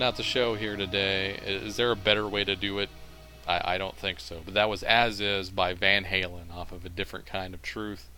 Out 0.00 0.16
the 0.16 0.22
show 0.22 0.54
here 0.54 0.76
today. 0.76 1.40
Is 1.44 1.76
there 1.76 1.90
a 1.90 1.96
better 1.96 2.28
way 2.28 2.44
to 2.44 2.54
do 2.54 2.78
it? 2.78 2.88
I, 3.48 3.74
I 3.74 3.78
don't 3.78 3.96
think 3.96 4.20
so. 4.20 4.40
But 4.44 4.54
that 4.54 4.68
was 4.68 4.84
As 4.84 5.20
Is 5.20 5.50
by 5.50 5.74
Van 5.74 6.04
Halen 6.04 6.54
off 6.54 6.70
of 6.70 6.84
a 6.84 6.88
different 6.88 7.26
kind 7.26 7.52
of 7.52 7.62
truth. 7.62 8.08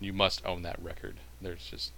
You 0.00 0.12
must 0.12 0.44
own 0.44 0.62
that 0.62 0.82
record. 0.82 1.18
There's 1.40 1.64
just 1.64 1.92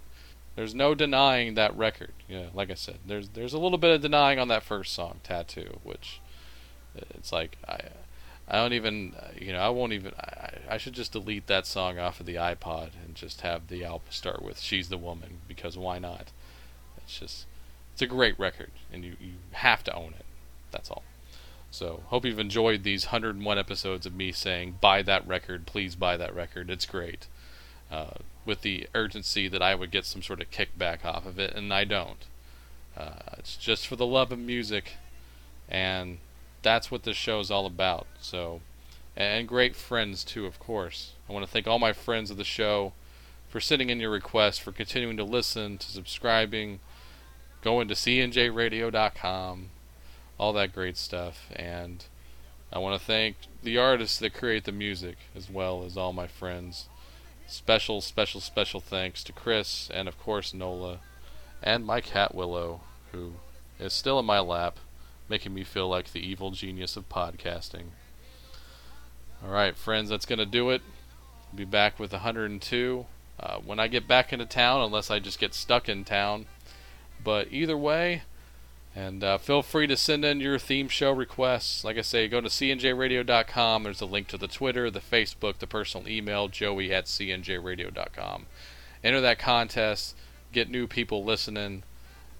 there's 0.55 0.75
no 0.75 0.93
denying 0.93 1.55
that 1.55 1.75
record. 1.75 2.13
Yeah, 2.29 2.47
like 2.53 2.69
I 2.69 2.75
said, 2.75 2.99
there's 3.05 3.29
there's 3.29 3.53
a 3.53 3.57
little 3.57 3.79
bit 3.79 3.95
of 3.95 4.01
denying 4.01 4.37
on 4.37 4.47
that 4.49 4.63
first 4.63 4.93
song, 4.93 5.19
Tattoo, 5.23 5.79
which 5.83 6.21
it's 6.95 7.31
like 7.31 7.57
I 7.67 7.79
I 8.47 8.57
don't 8.57 8.73
even 8.73 9.15
you 9.41 9.53
know 9.53 9.59
I 9.59 9.69
won't 9.69 9.93
even 9.93 10.13
I, 10.19 10.53
I 10.69 10.77
should 10.77 10.93
just 10.93 11.13
delete 11.13 11.47
that 11.47 11.65
song 11.65 11.97
off 11.97 12.19
of 12.19 12.27
the 12.27 12.35
iPod 12.35 12.91
and 13.03 13.15
just 13.15 13.41
have 13.41 13.69
the 13.69 13.83
album 13.83 14.07
start 14.11 14.43
with 14.43 14.59
She's 14.59 14.89
the 14.89 14.99
Woman 14.99 15.39
because 15.47 15.77
why 15.77 15.97
not? 15.97 16.27
It's 16.97 17.19
just 17.19 17.47
it's 17.95 18.01
a 18.01 18.07
great 18.07 18.37
record 18.37 18.71
and 18.91 19.05
you 19.05 19.15
you 19.21 19.35
have 19.53 19.81
to 19.85 19.95
own 19.95 20.13
it. 20.19 20.25
That's 20.69 20.91
all. 20.91 21.03
So 21.71 22.01
hope 22.07 22.25
you've 22.25 22.39
enjoyed 22.39 22.83
these 22.83 23.05
101 23.05 23.57
episodes 23.57 24.05
of 24.05 24.13
me 24.13 24.33
saying 24.33 24.79
buy 24.81 25.01
that 25.03 25.25
record, 25.25 25.65
please 25.65 25.95
buy 25.95 26.17
that 26.17 26.35
record. 26.35 26.69
It's 26.69 26.85
great. 26.85 27.27
Uh, 27.89 28.15
with 28.45 28.63
the 28.63 28.89
urgency 28.93 29.47
that 29.47 29.61
I 29.61 29.75
would 29.75 29.91
get 29.91 30.05
some 30.05 30.21
sort 30.21 30.41
of 30.41 30.51
kickback 30.51 31.05
off 31.05 31.25
of 31.25 31.39
it, 31.39 31.53
and 31.55 31.73
I 31.73 31.85
don't. 31.85 32.25
Uh, 32.97 33.37
it's 33.37 33.55
just 33.55 33.87
for 33.87 33.95
the 33.95 34.05
love 34.05 34.33
of 34.33 34.39
music, 34.39 34.93
and 35.69 36.17
that's 36.61 36.91
what 36.91 37.03
this 37.03 37.15
show 37.15 37.39
is 37.39 37.49
all 37.49 37.65
about. 37.65 38.07
So, 38.19 38.59
and 39.15 39.47
great 39.47 39.77
friends 39.77 40.25
too, 40.25 40.45
of 40.45 40.59
course. 40.59 41.13
I 41.29 41.33
want 41.33 41.45
to 41.45 41.51
thank 41.51 41.65
all 41.65 41.79
my 41.79 41.93
friends 41.93 42.29
of 42.29 42.35
the 42.35 42.43
show 42.43 42.91
for 43.47 43.61
sending 43.61 43.89
in 43.89 44.01
your 44.01 44.11
requests, 44.11 44.57
for 44.57 44.73
continuing 44.73 45.15
to 45.15 45.23
listen, 45.23 45.77
to 45.77 45.87
subscribing, 45.87 46.81
going 47.65 47.87
to 47.87 47.95
cnjradio.com, 47.95 49.69
all 50.37 50.53
that 50.53 50.71
great 50.71 50.95
stuff, 50.95 51.47
and 51.55 52.05
I 52.71 52.77
want 52.77 52.99
to 52.99 53.03
thank 53.03 53.37
the 53.63 53.79
artists 53.79 54.19
that 54.19 54.35
create 54.35 54.65
the 54.65 54.71
music 54.71 55.17
as 55.35 55.49
well 55.49 55.83
as 55.83 55.97
all 55.97 56.13
my 56.13 56.27
friends. 56.27 56.87
Special, 57.47 58.01
special, 58.01 58.39
special 58.39 58.79
thanks 58.79 59.23
to 59.23 59.33
Chris 59.33 59.89
and, 59.91 60.07
of 60.07 60.19
course, 60.19 60.53
Nola 60.53 60.99
and 61.63 61.83
my 61.83 62.01
cat 62.01 62.35
Willow, 62.35 62.81
who 63.11 63.33
is 63.79 63.93
still 63.93 64.19
in 64.19 64.25
my 64.25 64.39
lap, 64.39 64.77
making 65.27 65.55
me 65.55 65.63
feel 65.63 65.89
like 65.89 66.11
the 66.11 66.19
evil 66.19 66.51
genius 66.51 66.95
of 66.95 67.09
podcasting. 67.09 67.85
Alright, 69.43 69.75
friends, 69.75 70.09
that's 70.09 70.27
going 70.27 70.37
to 70.37 70.45
do 70.45 70.69
it. 70.69 70.83
Be 71.55 71.65
back 71.65 71.99
with 71.99 72.11
102 72.11 73.07
uh, 73.39 73.57
when 73.57 73.79
I 73.79 73.87
get 73.87 74.07
back 74.07 74.31
into 74.31 74.45
town, 74.45 74.83
unless 74.83 75.09
I 75.09 75.17
just 75.17 75.39
get 75.39 75.55
stuck 75.55 75.89
in 75.89 76.03
town. 76.03 76.45
But 77.25 77.51
either 77.51 77.75
way, 77.75 78.21
and 78.95 79.21
uh, 79.23 79.37
feel 79.39 79.61
free 79.61 79.87
to 79.87 79.97
send 79.97 80.23
in 80.23 80.39
your 80.39 80.57
theme 80.57 80.87
show 80.87 81.11
requests. 81.11 81.83
Like 81.83 81.97
I 81.97 82.01
say, 82.01 82.29
go 82.29 82.39
to 82.39 82.47
cnjradio.com. 82.47 83.83
There's 83.83 83.99
a 83.99 84.05
link 84.05 84.27
to 84.27 84.37
the 84.37 84.47
Twitter, 84.47 84.89
the 84.89 85.01
Facebook, 85.01 85.57
the 85.57 85.67
personal 85.67 86.07
email, 86.07 86.47
joey 86.47 86.93
at 86.93 87.05
cnjradio.com. 87.05 88.45
Enter 89.03 89.21
that 89.21 89.39
contest, 89.39 90.15
get 90.53 90.69
new 90.69 90.87
people 90.87 91.25
listening. 91.25 91.83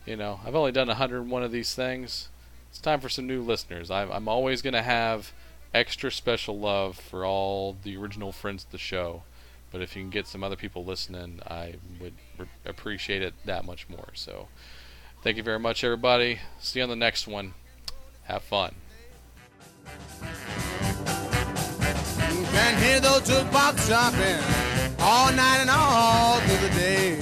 You 0.05 0.15
know, 0.15 0.39
I've 0.45 0.55
only 0.55 0.71
done 0.71 0.87
101 0.87 1.43
of 1.43 1.51
these 1.51 1.73
things. 1.73 2.29
It's 2.69 2.79
time 2.79 3.01
for 3.01 3.09
some 3.09 3.25
new 3.25 3.41
listeners. 3.41 3.89
I'm, 3.89 4.11
I'm 4.11 4.27
always 4.27 4.61
going 4.61 4.75
to 4.75 4.83
have 4.83 5.33
extra 5.73 6.11
special 6.11 6.59
love 6.59 6.95
for 6.95 7.25
all 7.25 7.75
the 7.83 7.97
original 7.97 8.31
friends 8.31 8.63
of 8.63 8.71
the 8.71 8.77
show. 8.77 9.23
But 9.71 9.81
if 9.81 9.93
you 9.93 10.03
can 10.03 10.09
get 10.09 10.25
some 10.25 10.41
other 10.41 10.55
people 10.55 10.85
listening, 10.85 11.41
I 11.45 11.75
would 11.99 12.13
re- 12.37 12.47
appreciate 12.65 13.21
it 13.21 13.33
that 13.43 13.65
much 13.65 13.89
more. 13.89 14.07
So, 14.13 14.47
thank 15.25 15.37
you 15.37 15.43
very 15.43 15.57
much, 15.57 15.83
everybody. 15.83 16.37
See 16.59 16.77
you 16.77 16.83
on 16.83 16.89
the 16.89 16.95
next 16.95 17.27
one. 17.27 17.55
Have 18.25 18.43
fun. 18.43 18.75
You 22.29 22.45
can 22.45 22.83
hear 22.83 22.99
those 22.99 23.21
jukebox 23.21 23.89
jumping 23.89 24.99
all 24.99 25.31
night 25.33 25.61
and 25.61 25.69
all 25.71 26.39
through 26.41 26.69
the 26.69 26.75
day. 26.75 27.19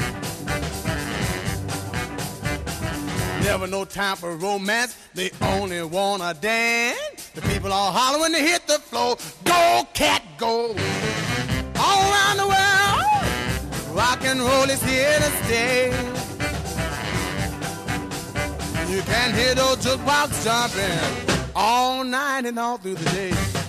Never 3.45 3.67
no 3.67 3.85
time 3.85 4.17
for 4.17 4.35
romance, 4.35 4.97
they 5.13 5.31
only 5.41 5.81
wanna 5.83 6.33
dance. 6.33 7.29
The 7.29 7.41
people 7.43 7.71
all 7.71 7.93
holler 7.93 8.19
when 8.19 8.33
they 8.33 8.45
hit 8.45 8.67
the 8.67 8.79
floor. 8.79 9.15
Go, 9.45 9.87
cat, 9.93 10.23
go! 10.37 10.75
All 11.77 12.11
around 12.11 12.37
the 12.37 12.47
world, 12.47 13.95
rock 13.95 14.25
and 14.25 14.41
roll 14.41 14.69
is 14.69 14.83
here 14.83 15.19
to 15.19 15.45
stay. 15.45 16.22
You 18.93 19.01
can 19.01 19.33
hear 19.33 19.55
those 19.55 19.77
jukebox 19.77 20.43
jumping 20.43 21.51
all 21.55 22.03
night 22.03 22.45
and 22.45 22.59
all 22.59 22.77
through 22.77 22.93
the 22.93 23.09
day. 23.09 23.62